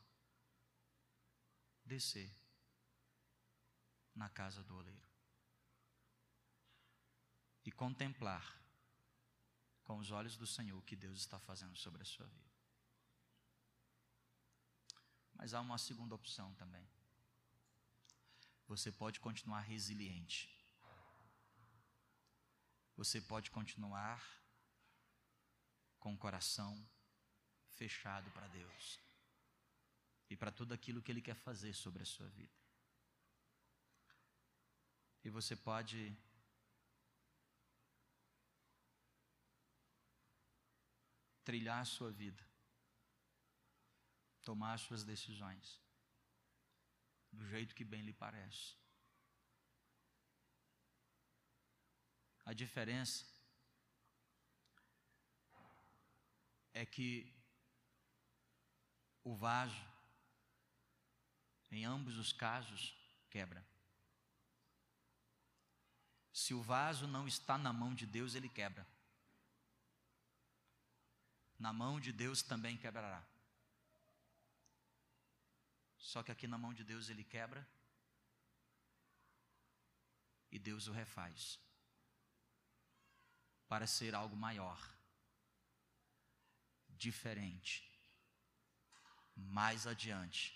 descer 1.86 2.43
na 4.16 4.30
casa 4.30 4.64
do 4.64 4.76
oleiro 4.76 5.14
e 7.66 7.72
contemplar 7.72 8.62
com 9.84 9.98
os 9.98 10.12
olhos 10.12 10.38
do 10.38 10.46
Senhor 10.46 10.78
o 10.78 10.82
que 10.82 10.96
Deus 10.96 11.20
está 11.20 11.40
fazendo 11.40 11.76
sobre 11.78 12.02
a 12.02 12.06
sua 12.06 12.26
vida. 12.28 12.52
Mas 15.34 15.54
há 15.54 15.62
uma 15.62 15.78
segunda 15.78 16.16
opção 16.16 16.54
também. 16.56 16.88
Você 18.68 18.92
pode 18.92 19.20
continuar 19.20 19.62
resiliente. 19.62 20.50
Você 22.96 23.20
pode 23.20 23.50
continuar 23.50 24.24
com 26.00 26.14
o 26.14 26.18
coração 26.18 26.88
fechado 27.72 28.30
para 28.32 28.48
Deus 28.48 29.00
e 30.30 30.36
para 30.36 30.52
tudo 30.52 30.74
aquilo 30.74 31.02
que 31.02 31.12
Ele 31.12 31.22
quer 31.22 31.36
fazer 31.36 31.74
sobre 31.74 32.04
a 32.04 32.06
sua 32.06 32.28
vida. 32.30 32.63
Você 35.34 35.56
pode 35.56 36.16
trilhar 41.44 41.80
a 41.82 41.86
sua 41.86 42.12
vida, 42.12 42.44
tomar 44.44 44.74
as 44.74 44.82
suas 44.82 45.04
decisões, 45.04 45.82
do 47.32 47.48
jeito 47.48 47.74
que 47.74 47.84
bem 47.84 48.04
lhe 48.04 48.14
parece. 48.14 48.76
A 52.46 52.54
diferença 52.54 53.26
é 56.76 56.86
que 56.86 57.12
o 59.24 59.36
vaso, 59.36 59.84
em 61.72 61.86
ambos 61.86 62.20
os 62.20 62.32
casos, 62.32 62.96
quebra. 63.32 63.73
Se 66.44 66.54
o 66.54 66.62
vaso 66.62 67.08
não 67.08 67.26
está 67.28 67.58
na 67.58 67.72
mão 67.72 67.94
de 67.94 68.06
Deus, 68.06 68.36
ele 68.36 68.50
quebra 68.50 68.86
na 71.64 71.72
mão 71.72 71.98
de 71.98 72.12
Deus 72.12 72.42
também 72.42 72.76
quebrará. 72.76 73.26
Só 75.98 76.22
que 76.22 76.30
aqui 76.30 76.46
na 76.46 76.58
mão 76.58 76.74
de 76.74 76.84
Deus 76.84 77.10
ele 77.10 77.24
quebra 77.24 77.66
e 80.52 80.60
Deus 80.60 80.88
o 80.88 80.92
refaz 80.92 81.58
para 83.70 83.88
ser 83.88 84.14
algo 84.14 84.36
maior, 84.36 84.78
diferente, 86.90 87.90
mais 89.34 89.88
adiante. 89.88 90.54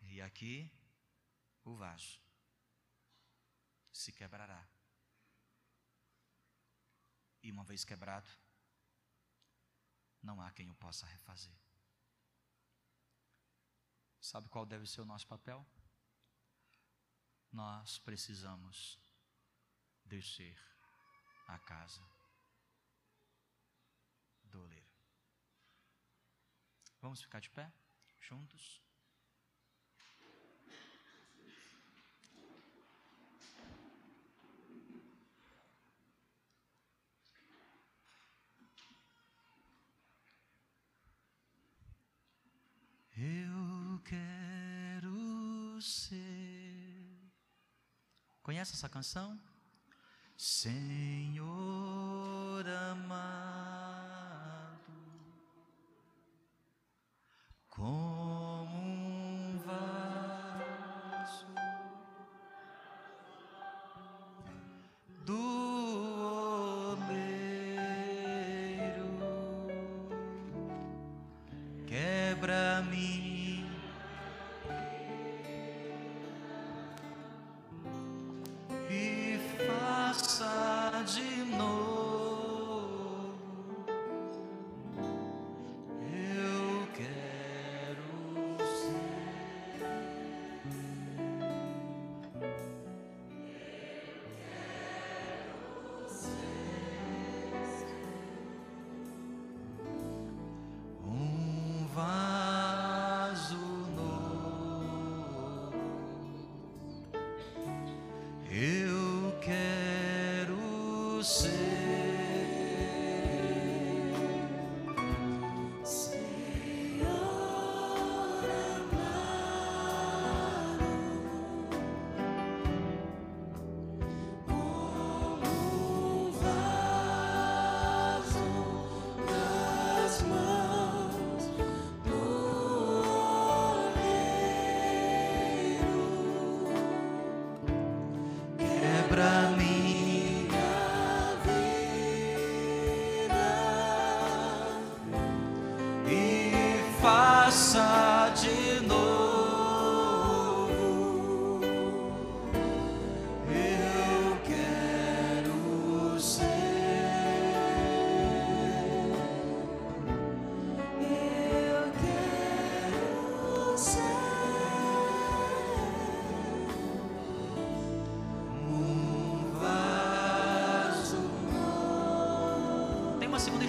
E 0.00 0.20
aqui 0.20 0.68
o 1.64 1.76
vaso 1.76 2.27
se 3.98 4.12
quebrará. 4.12 4.64
E 7.42 7.50
uma 7.50 7.64
vez 7.64 7.84
quebrado, 7.84 8.30
não 10.22 10.40
há 10.40 10.50
quem 10.52 10.70
o 10.70 10.74
possa 10.74 11.04
refazer. 11.06 11.58
Sabe 14.20 14.48
qual 14.48 14.64
deve 14.64 14.86
ser 14.86 15.00
o 15.00 15.04
nosso 15.04 15.26
papel? 15.26 15.66
Nós 17.50 17.98
precisamos 17.98 18.98
descer 20.04 20.56
a 21.48 21.58
casa 21.58 22.08
do 24.44 24.62
oleiro. 24.62 24.86
Vamos 27.00 27.20
ficar 27.20 27.40
de 27.40 27.50
pé, 27.50 27.72
juntos? 28.20 28.80
Eu 43.20 44.00
quero 44.04 45.77
ser. 45.88 47.32
Conhece 48.42 48.74
essa 48.74 48.88
canção? 48.88 49.38
Senhor 50.36 51.48
amado, 52.92 53.57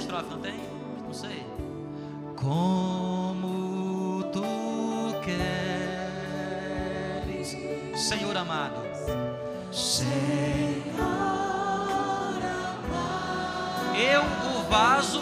estrofe, 0.09 0.29
não 0.31 0.39
tem? 0.39 0.59
Não 1.05 1.13
sei. 1.13 1.45
Como 2.35 4.23
tu 4.33 4.41
queres, 7.23 7.55
Senhor 7.95 8.35
amado. 8.35 8.81
Senhor 9.71 10.09
amado. 10.99 11.29
Eu 13.95 14.23
o 14.57 14.63
vaso 14.63 15.21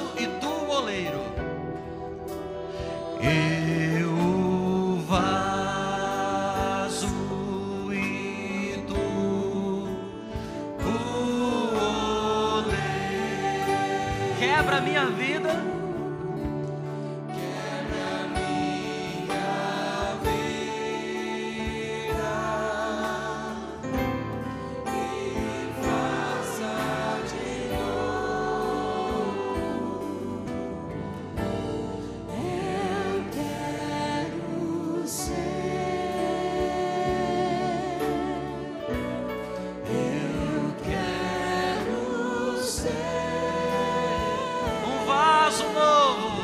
vaso 45.57 45.69
novo. 45.73 46.37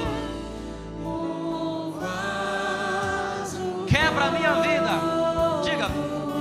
Quebra 3.87 4.25
a 4.25 4.31
minha 4.31 4.53
vida. 4.61 4.99
Diga, 5.63 5.89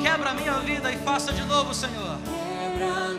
quebra 0.00 0.30
a 0.30 0.34
minha 0.34 0.58
vida 0.60 0.90
e 0.90 0.96
faça 0.96 1.32
de 1.32 1.42
novo, 1.42 1.74
Senhor. 1.74 2.18
Quebra 2.24 3.12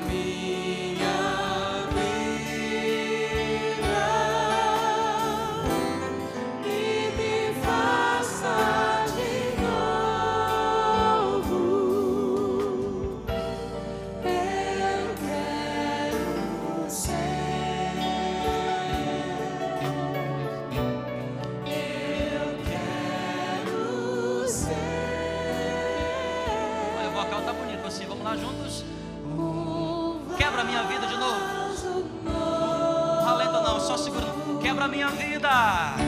minha 35.43 36.02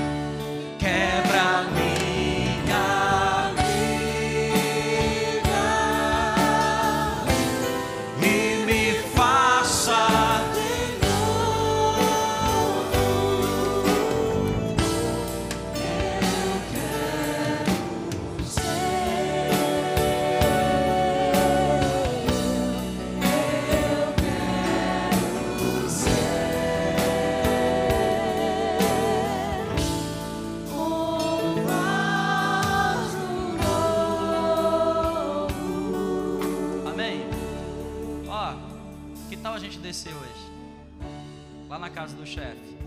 tal 39.95 40.12
a 40.12 40.13
gente 40.13 40.13
descer 40.13 40.13
hoje? 40.13 41.67
Lá 41.69 41.79
na 41.79 41.89
casa 41.89 42.15
do 42.15 42.25
chefe. 42.25 42.77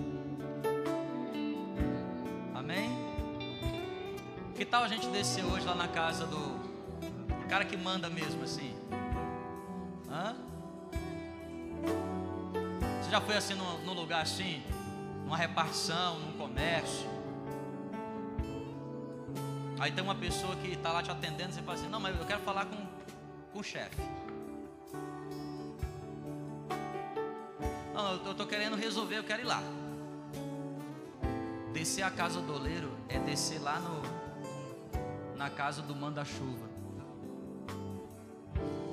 Amém? 2.55 2.91
Que 4.55 4.65
tal 4.65 4.85
a 4.85 4.89
gente 4.89 5.07
descer 5.09 5.45
hoje 5.45 5.65
lá 5.65 5.75
na 5.75 5.89
casa 5.89 6.27
do 6.27 6.59
cara 7.49 7.65
que 7.65 7.77
manda 7.77 8.11
mesmo 8.11 8.43
assim? 8.45 8.75
Hã? 10.11 10.37
Você 13.01 13.11
já 13.11 13.21
foi 13.21 13.37
assim 13.37 13.55
num, 13.55 13.79
num 13.85 13.95
lugar 13.95 14.23
assim? 14.23 14.63
Numa 15.25 15.37
repartição, 15.37 16.19
num 16.19 16.37
comércio? 16.37 17.09
Aí 19.81 19.93
tem 19.93 20.03
uma 20.05 20.15
pessoa 20.15 20.55
que 20.57 20.73
está 20.73 20.93
lá 20.93 21.03
te 21.03 21.11
atendendo, 21.11 21.53
você 21.53 21.63
fala 21.63 21.79
assim, 21.79 21.89
não, 21.89 22.01
mas 22.01 22.19
eu 22.19 22.27
quero 22.27 22.41
falar 22.41 22.67
com, 22.67 22.77
com 23.53 23.61
o 23.61 23.65
chefe. 23.65 24.03
Não, 27.99 28.13
eu 28.13 28.31
estou 28.31 28.47
querendo 28.47 28.77
resolver, 28.77 29.19
eu 29.19 29.25
quero 29.25 29.43
ir 29.43 29.45
lá. 29.45 29.61
Descer 31.73 32.05
a 32.05 32.11
casa 32.13 32.41
do 32.41 32.55
oleiro 32.55 32.97
é 33.09 33.19
descer 33.19 33.61
lá 33.61 33.81
no, 33.81 35.37
na 35.37 35.51
casa 35.51 35.83
do 35.83 35.97
manda-chuva. 35.97 36.69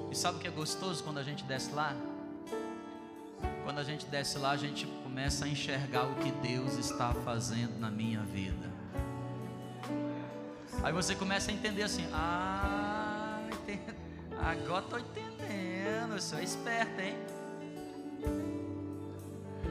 E 0.09 0.15
sabe 0.15 0.39
o 0.39 0.41
que 0.41 0.47
é 0.47 0.49
gostoso 0.49 1.03
quando 1.03 1.19
a 1.19 1.23
gente 1.23 1.43
desce 1.43 1.71
lá? 1.71 1.93
Quando 3.63 3.77
a 3.77 3.83
gente 3.83 4.07
desce 4.07 4.39
lá, 4.39 4.49
a 4.49 4.57
gente 4.57 4.87
começa 5.03 5.45
a 5.45 5.47
enxergar 5.47 6.07
o 6.07 6.15
que 6.15 6.31
Deus 6.31 6.73
está 6.73 7.13
fazendo 7.13 7.77
na 7.77 7.91
minha 7.91 8.21
vida. 8.21 8.73
Aí 10.81 10.91
você 10.91 11.13
começa 11.13 11.51
a 11.51 11.53
entender 11.53 11.83
assim: 11.83 12.07
ah, 12.11 13.39
agora 14.41 14.83
estou 14.83 14.97
entendendo. 14.97 16.13
Eu 16.13 16.21
sou 16.21 16.39
esperto, 16.39 16.99
hein? 16.99 17.34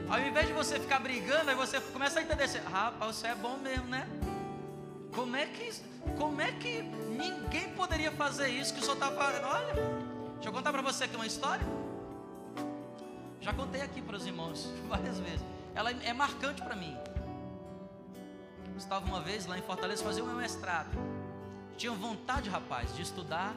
Ao 0.09 0.19
invés 0.19 0.47
de 0.47 0.53
você 0.53 0.79
ficar 0.79 0.99
brigando, 0.99 1.49
aí 1.49 1.55
você 1.55 1.81
começa 1.81 2.19
a 2.19 2.23
entender 2.23 2.43
assim: 2.43 2.59
rapaz, 2.59 3.15
você 3.15 3.27
é 3.27 3.35
bom 3.35 3.57
mesmo, 3.57 3.87
né? 3.87 4.07
Como 5.13 5.35
é 5.35 5.45
que, 5.45 5.71
como 6.17 6.41
é 6.41 6.51
que 6.51 6.81
ninguém 6.81 7.69
poderia 7.69 8.11
fazer 8.11 8.49
isso 8.49 8.73
que 8.73 8.79
o 8.79 8.83
senhor 8.83 8.95
está 8.95 9.09
fazendo? 9.11 9.47
Olha, 9.47 9.73
deixa 10.33 10.49
eu 10.49 10.51
contar 10.51 10.71
para 10.71 10.81
você 10.81 11.05
aqui 11.05 11.15
uma 11.15 11.25
história. 11.25 11.65
Já 13.41 13.53
contei 13.53 13.81
aqui 13.81 14.01
para 14.01 14.15
os 14.15 14.25
irmãos 14.25 14.71
várias 14.87 15.19
vezes. 15.19 15.43
Ela 15.73 15.91
é 15.91 16.13
marcante 16.13 16.61
para 16.61 16.75
mim. 16.75 16.95
Eu 18.71 18.77
estava 18.77 19.05
uma 19.05 19.21
vez 19.21 19.45
lá 19.45 19.57
em 19.57 19.61
Fortaleza 19.61 20.03
fazer 20.03 20.21
o 20.21 20.25
meu 20.25 20.35
mestrado. 20.35 20.89
Tinha 21.77 21.93
vontade, 21.93 22.49
rapaz, 22.49 22.93
de 22.95 23.01
estudar 23.01 23.55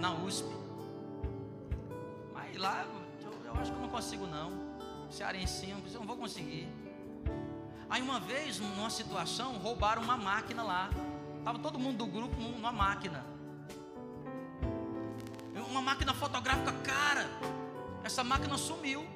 na 0.00 0.12
USP. 0.14 0.48
Mas 2.32 2.56
lá 2.56 2.84
eu, 3.22 3.32
eu 3.44 3.60
acho 3.60 3.70
que 3.70 3.76
eu 3.76 3.82
não 3.82 3.88
consigo 3.88 4.26
não. 4.26 4.63
Cearensinho, 5.14 5.80
eu 5.92 6.00
não 6.00 6.06
vou 6.08 6.16
conseguir. 6.16 6.66
Aí 7.88 8.02
uma 8.02 8.18
vez, 8.18 8.58
numa 8.58 8.90
situação, 8.90 9.52
roubaram 9.58 10.02
uma 10.02 10.16
máquina 10.16 10.60
lá. 10.64 10.90
Tava 11.44 11.60
todo 11.60 11.78
mundo 11.78 11.98
do 11.98 12.06
grupo 12.06 12.34
numa 12.40 12.72
máquina. 12.72 13.24
Uma 15.70 15.80
máquina 15.80 16.12
fotográfica 16.12 16.72
cara. 16.82 17.28
Essa 18.02 18.24
máquina 18.24 18.58
sumiu. 18.58 19.06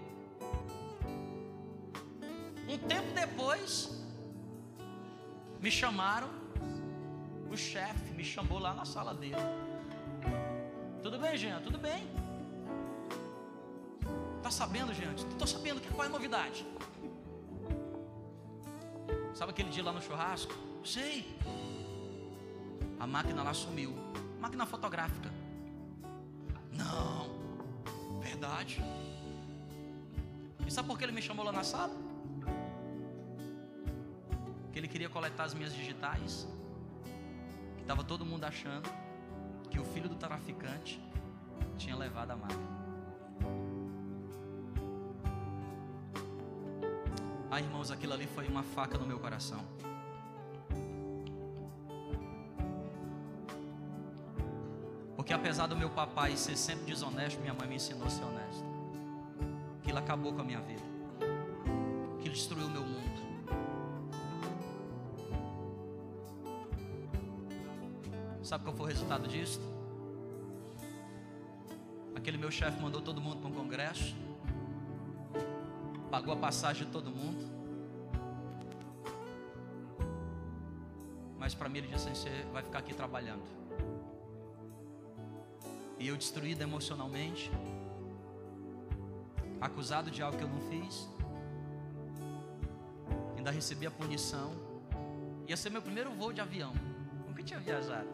Um 2.68 2.78
tempo 2.78 3.12
depois, 3.12 3.90
me 5.58 5.70
chamaram, 5.70 6.28
o 7.50 7.56
chefe 7.56 8.12
me 8.12 8.24
chamou 8.24 8.60
lá 8.60 8.72
na 8.72 8.84
sala 8.84 9.14
dele. 9.14 9.34
Tudo 11.02 11.18
bem, 11.18 11.36
Jean? 11.36 11.60
Tudo 11.60 11.76
bem. 11.76 12.27
Tá 14.42 14.50
sabendo, 14.50 14.94
Jean? 14.94 15.14
Tô 15.38 15.46
sabendo 15.46 15.80
que 15.80 15.88
qual 15.88 16.04
é 16.04 16.06
a 16.06 16.10
novidade. 16.10 16.66
Sabe 19.34 19.50
aquele 19.52 19.70
dia 19.70 19.84
lá 19.84 19.92
no 19.92 20.00
churrasco? 20.02 20.54
Sei. 20.84 21.36
A 22.98 23.06
máquina 23.06 23.42
lá 23.42 23.54
sumiu. 23.54 23.94
Máquina 24.40 24.66
fotográfica. 24.66 25.30
Não. 26.72 27.28
Verdade. 28.20 28.82
E 30.66 30.70
sabe 30.70 30.88
por 30.88 30.98
que 30.98 31.04
ele 31.04 31.12
me 31.12 31.22
chamou 31.22 31.44
lá 31.44 31.52
na 31.52 31.62
sala? 31.62 31.94
Que 34.72 34.78
ele 34.78 34.88
queria 34.88 35.08
coletar 35.08 35.44
as 35.44 35.54
minhas 35.54 35.74
digitais. 35.74 36.48
Que 37.76 37.82
estava 37.82 38.04
todo 38.04 38.24
mundo 38.24 38.44
achando 38.44 38.88
que 39.70 39.78
o 39.78 39.84
filho 39.84 40.08
do 40.08 40.16
traficante 40.16 41.00
tinha 41.76 41.96
levado 41.96 42.32
a 42.32 42.36
máquina. 42.36 42.77
Irmãos, 47.88 47.90
aquilo 47.90 48.12
ali 48.12 48.26
foi 48.26 48.46
uma 48.48 48.62
faca 48.62 48.98
no 48.98 49.06
meu 49.06 49.18
coração. 49.18 49.64
Porque 55.16 55.32
apesar 55.32 55.66
do 55.66 55.76
meu 55.76 55.88
papai 55.88 56.36
ser 56.36 56.56
sempre 56.56 56.84
desonesto, 56.86 57.40
minha 57.40 57.54
mãe 57.54 57.66
me 57.66 57.76
ensinou 57.76 58.06
a 58.06 58.10
ser 58.10 58.24
honesto. 58.24 58.64
Aquilo 59.80 59.98
acabou 59.98 60.32
com 60.34 60.42
a 60.42 60.44
minha 60.44 60.60
vida. 60.60 60.82
Aquilo 62.18 62.34
destruiu 62.34 62.66
o 62.66 62.70
meu 62.70 62.82
mundo. 62.82 63.18
Sabe 68.42 68.64
qual 68.64 68.76
foi 68.76 68.86
o 68.86 68.88
resultado 68.88 69.28
disso? 69.28 69.60
Aquele 72.14 72.36
meu 72.36 72.50
chefe 72.50 72.80
mandou 72.80 73.00
todo 73.00 73.20
mundo 73.20 73.38
para 73.38 73.48
um 73.48 73.54
congresso. 73.54 74.14
pagou 76.10 76.34
a 76.34 76.36
passagem 76.36 76.86
de 76.86 76.92
todo 76.92 77.10
mundo. 77.10 77.57
Mas 81.48 81.54
para 81.54 81.66
mim 81.66 81.78
ele 81.78 81.86
disse 81.86 82.06
assim: 82.10 82.28
você 82.28 82.44
vai 82.52 82.62
ficar 82.62 82.80
aqui 82.80 82.92
trabalhando. 82.92 83.42
E 85.98 86.06
eu 86.06 86.14
destruído 86.14 86.60
emocionalmente, 86.60 87.50
acusado 89.58 90.10
de 90.10 90.20
algo 90.20 90.36
que 90.36 90.44
eu 90.44 90.48
não 90.48 90.60
fiz, 90.68 91.08
ainda 93.34 93.50
recebi 93.50 93.86
a 93.86 93.90
punição. 93.90 94.52
Ia 95.46 95.56
ser 95.56 95.70
meu 95.70 95.80
primeiro 95.80 96.10
voo 96.10 96.34
de 96.34 96.42
avião. 96.42 96.74
Nunca 97.26 97.42
tinha 97.42 97.58
viajado. 97.58 98.10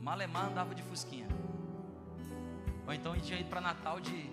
Malemar 0.00 0.46
andava 0.48 0.74
de 0.74 0.82
fusquinha. 0.82 1.28
Ou 2.84 2.92
então 2.92 3.12
a 3.12 3.14
gente 3.14 3.28
tinha 3.28 3.38
ido 3.38 3.48
para 3.48 3.60
Natal 3.60 4.00
de 4.00 4.28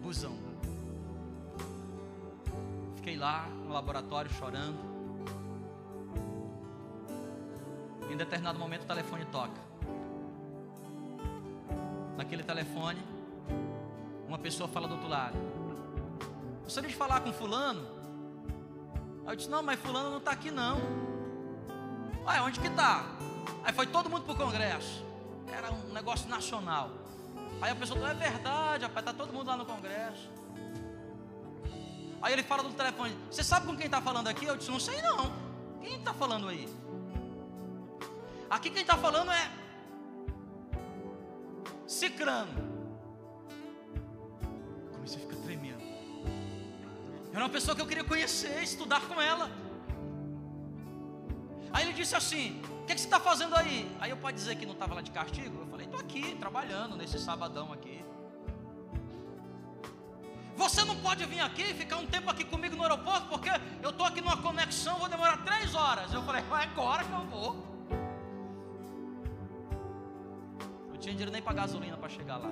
busão. 0.00 0.53
Fiquei 3.04 3.18
lá 3.18 3.46
no 3.66 3.70
laboratório 3.70 4.32
chorando. 4.32 4.78
Em 8.10 8.16
determinado 8.16 8.58
momento 8.58 8.84
o 8.84 8.86
telefone 8.86 9.26
toca. 9.26 9.60
Naquele 12.16 12.42
telefone, 12.42 12.98
uma 14.26 14.38
pessoa 14.38 14.66
fala 14.70 14.88
do 14.88 14.94
outro 14.94 15.06
lado. 15.06 15.36
Gostaria 16.62 16.88
de 16.88 16.96
falar 16.96 17.20
com 17.20 17.30
fulano? 17.30 17.86
Aí 19.26 19.34
eu 19.34 19.36
disse, 19.36 19.50
não, 19.50 19.62
mas 19.62 19.78
fulano 19.78 20.08
não 20.08 20.16
está 20.16 20.30
aqui 20.30 20.50
não. 20.50 20.78
Ué, 22.24 22.40
onde 22.40 22.58
que 22.58 22.68
está? 22.68 23.04
Aí 23.64 23.72
foi 23.74 23.86
todo 23.86 24.08
mundo 24.08 24.24
para 24.24 24.32
o 24.32 24.36
congresso. 24.38 25.04
Era 25.52 25.70
um 25.70 25.92
negócio 25.92 26.26
nacional. 26.26 26.88
Aí 27.60 27.70
a 27.70 27.76
pessoa 27.76 28.00
falou, 28.00 28.14
é 28.14 28.18
verdade, 28.18 28.84
rapaz, 28.84 29.06
está 29.06 29.12
todo 29.12 29.30
mundo 29.30 29.48
lá 29.48 29.58
no 29.58 29.66
congresso. 29.66 30.32
Aí 32.24 32.32
ele 32.32 32.42
fala 32.42 32.62
do 32.62 32.72
telefone, 32.72 33.14
você 33.30 33.44
sabe 33.44 33.66
com 33.66 33.76
quem 33.76 33.84
está 33.84 34.00
falando 34.00 34.28
aqui? 34.28 34.46
Eu 34.46 34.56
disse, 34.56 34.70
não 34.70 34.80
sei 34.80 35.02
não. 35.02 35.30
Quem 35.82 35.96
está 35.96 36.14
falando 36.14 36.48
aí? 36.48 36.66
Aqui 38.48 38.70
quem 38.70 38.80
está 38.80 38.96
falando 38.96 39.30
é 39.30 39.50
Cicrano. 41.86 42.50
Comecei 44.94 45.18
a 45.18 45.20
ficar 45.20 45.36
tremendo. 45.42 45.82
Era 47.30 47.44
uma 47.44 47.50
pessoa 47.50 47.76
que 47.76 47.82
eu 47.82 47.86
queria 47.86 48.04
conhecer, 48.04 48.62
estudar 48.62 49.02
com 49.02 49.20
ela. 49.20 49.50
Aí 51.74 51.84
ele 51.84 51.92
disse 51.92 52.16
assim: 52.16 52.58
O 52.80 52.86
que, 52.86 52.94
que 52.94 53.00
você 53.02 53.06
está 53.06 53.20
fazendo 53.20 53.54
aí? 53.54 53.94
Aí 54.00 54.08
eu 54.08 54.16
pode 54.16 54.38
dizer 54.38 54.56
que 54.56 54.64
não 54.64 54.72
estava 54.72 54.94
lá 54.94 55.02
de 55.02 55.10
castigo? 55.10 55.60
Eu 55.60 55.66
falei: 55.66 55.84
Estou 55.84 56.00
aqui, 56.00 56.34
trabalhando 56.36 56.96
nesse 56.96 57.18
sabadão 57.18 57.70
aqui. 57.70 57.93
Você 60.56 60.84
não 60.84 60.96
pode 60.96 61.24
vir 61.26 61.40
aqui 61.40 61.62
e 61.62 61.74
ficar 61.74 61.96
um 61.96 62.06
tempo 62.06 62.30
aqui 62.30 62.44
comigo 62.44 62.76
no 62.76 62.82
aeroporto, 62.82 63.28
porque 63.28 63.50
eu 63.82 63.90
estou 63.90 64.06
aqui 64.06 64.20
numa 64.20 64.36
conexão, 64.36 64.98
vou 64.98 65.08
demorar 65.08 65.44
três 65.44 65.74
horas. 65.74 66.12
Eu 66.12 66.22
falei: 66.22 66.42
É 66.42 66.54
agora 66.62 67.04
que 67.04 67.12
eu 67.12 67.26
vou. 67.26 67.56
Não 70.90 70.96
tinha 70.98 71.12
dinheiro 71.12 71.32
nem 71.32 71.42
para 71.42 71.54
gasolina 71.54 71.96
para 71.96 72.08
chegar 72.08 72.36
lá. 72.36 72.50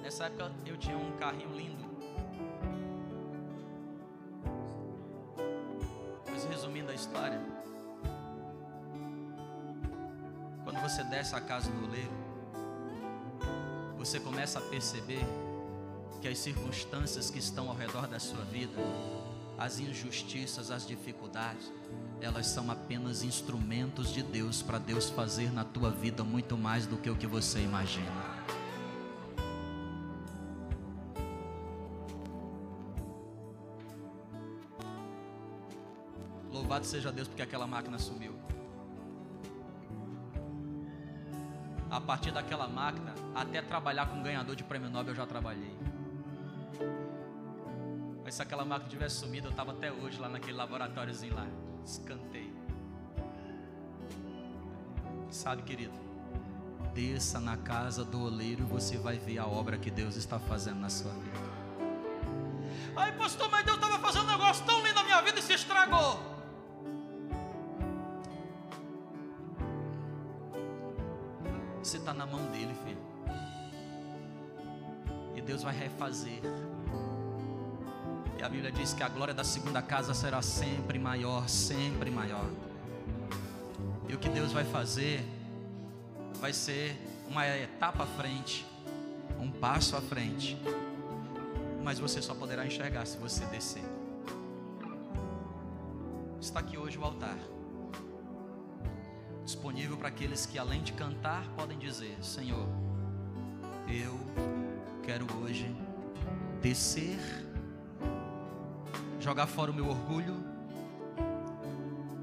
Nessa 0.00 0.26
época 0.26 0.52
eu 0.64 0.76
tinha 0.76 0.96
um 0.96 1.12
carrinho 1.16 1.54
lindo. 1.56 1.82
Mas 6.30 6.44
resumindo 6.44 6.90
a 6.90 6.94
história, 6.94 7.40
quando 10.64 10.80
você 10.80 11.04
desce 11.04 11.34
a 11.34 11.40
casa 11.40 11.70
do 11.70 11.84
oleiro, 11.84 12.12
você 13.96 14.18
começa 14.18 14.58
a 14.58 14.62
perceber 14.62 15.24
que 16.22 16.28
as 16.28 16.38
circunstâncias 16.38 17.28
que 17.30 17.40
estão 17.40 17.68
ao 17.68 17.74
redor 17.74 18.06
da 18.06 18.20
sua 18.20 18.44
vida, 18.44 18.80
as 19.58 19.80
injustiças, 19.80 20.70
as 20.70 20.86
dificuldades, 20.86 21.72
elas 22.20 22.46
são 22.46 22.70
apenas 22.70 23.24
instrumentos 23.24 24.12
de 24.12 24.22
Deus 24.22 24.62
para 24.62 24.78
Deus 24.78 25.10
fazer 25.10 25.52
na 25.52 25.64
tua 25.64 25.90
vida 25.90 26.22
muito 26.22 26.56
mais 26.56 26.86
do 26.86 26.96
que 26.96 27.10
o 27.10 27.16
que 27.16 27.26
você 27.26 27.60
imagina. 27.60 28.06
Louvado 36.52 36.86
seja 36.86 37.10
Deus 37.10 37.26
porque 37.26 37.42
aquela 37.42 37.66
máquina 37.66 37.98
sumiu. 37.98 38.32
A 41.90 42.00
partir 42.00 42.30
daquela 42.30 42.68
máquina, 42.68 43.12
até 43.34 43.60
trabalhar 43.60 44.06
com 44.06 44.22
ganhador 44.22 44.54
de 44.54 44.62
prêmio 44.62 44.88
Nobel 44.88 45.12
eu 45.12 45.16
já 45.16 45.26
trabalhei. 45.26 45.91
Mas 48.32 48.36
se 48.36 48.42
aquela 48.44 48.64
máquina 48.64 48.88
tivesse 48.88 49.16
sumido, 49.16 49.48
eu 49.48 49.50
estava 49.50 49.72
até 49.72 49.92
hoje 49.92 50.18
lá 50.18 50.26
naquele 50.26 50.56
laboratóriozinho 50.56 51.34
lá. 51.34 51.46
Escantei. 51.84 52.50
Sabe, 55.30 55.60
querido? 55.60 55.92
Desça 56.94 57.38
na 57.38 57.58
casa 57.58 58.06
do 58.06 58.22
oleiro 58.22 58.62
e 58.62 58.64
você 58.64 58.96
vai 58.96 59.18
ver 59.18 59.36
a 59.36 59.46
obra 59.46 59.76
que 59.76 59.90
Deus 59.90 60.16
está 60.16 60.38
fazendo 60.38 60.80
na 60.80 60.88
sua 60.88 61.12
vida. 61.12 61.36
Ai, 62.96 63.14
pastor, 63.18 63.50
mas 63.50 63.66
Deus 63.66 63.76
estava 63.76 63.98
fazendo 63.98 64.24
um 64.24 64.30
negócio 64.30 64.64
tão 64.64 64.82
lindo 64.82 64.94
na 64.94 65.04
minha 65.04 65.20
vida 65.20 65.38
e 65.38 65.42
se 65.42 65.52
estragou. 65.52 66.18
Você 71.82 71.98
está 71.98 72.14
na 72.14 72.24
mão 72.24 72.46
dele, 72.46 72.74
filho. 72.82 73.02
E 75.36 75.42
Deus 75.42 75.62
vai 75.62 75.74
refazer. 75.74 76.40
A 78.42 78.48
Bíblia 78.48 78.72
diz 78.72 78.92
que 78.92 79.02
a 79.02 79.08
glória 79.08 79.32
da 79.32 79.44
segunda 79.44 79.80
casa 79.80 80.12
será 80.12 80.42
sempre 80.42 80.98
maior, 80.98 81.48
sempre 81.48 82.10
maior. 82.10 82.44
E 84.08 84.14
o 84.14 84.18
que 84.18 84.28
Deus 84.28 84.52
vai 84.52 84.64
fazer 84.64 85.24
vai 86.40 86.52
ser 86.52 86.96
uma 87.28 87.46
etapa 87.46 88.02
à 88.02 88.06
frente, 88.06 88.66
um 89.40 89.50
passo 89.50 89.96
à 89.96 90.00
frente. 90.00 90.58
Mas 91.84 91.98
você 92.00 92.20
só 92.20 92.34
poderá 92.34 92.66
enxergar 92.66 93.06
se 93.06 93.16
você 93.16 93.44
descer. 93.46 93.84
Está 96.40 96.58
aqui 96.58 96.76
hoje 96.76 96.98
o 96.98 97.04
altar 97.04 97.38
disponível 99.44 99.96
para 99.96 100.08
aqueles 100.08 100.46
que, 100.46 100.58
além 100.58 100.82
de 100.82 100.92
cantar, 100.92 101.46
podem 101.56 101.78
dizer: 101.78 102.16
Senhor, 102.22 102.66
eu 103.88 104.18
quero 105.02 105.26
hoje 105.40 105.72
descer, 106.60 107.18
jogar 109.22 109.46
fora 109.46 109.70
o 109.70 109.74
meu 109.74 109.88
orgulho, 109.88 110.34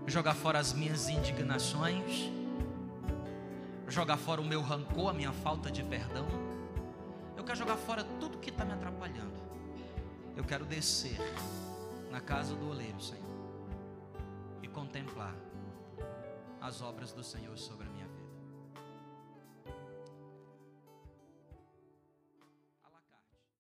jogar 0.05 0.35
fora 0.35 0.59
as 0.59 0.73
minhas 0.73 1.07
indignações, 1.07 2.29
jogar 3.87 4.17
fora 4.17 4.41
o 4.41 4.43
meu 4.43 4.61
rancor, 4.61 5.09
a 5.09 5.13
minha 5.13 5.31
falta 5.31 5.71
de 5.71 5.81
perdão. 5.81 6.27
Eu 7.37 7.43
quero 7.45 7.57
jogar 7.57 7.77
fora 7.77 8.03
tudo 8.19 8.37
que 8.37 8.49
está 8.49 8.65
me 8.65 8.73
atrapalhando. 8.73 9.39
Eu 10.35 10.43
quero 10.43 10.65
descer 10.65 11.17
na 12.11 12.19
casa 12.19 12.53
do 12.53 12.69
oleiro, 12.69 13.01
Senhor, 13.01 13.23
e 14.61 14.67
contemplar 14.67 15.35
as 16.59 16.81
obras 16.81 17.13
do 17.13 17.23
Senhor 17.23 17.57
sobre 17.57 17.87
mim. 17.87 17.98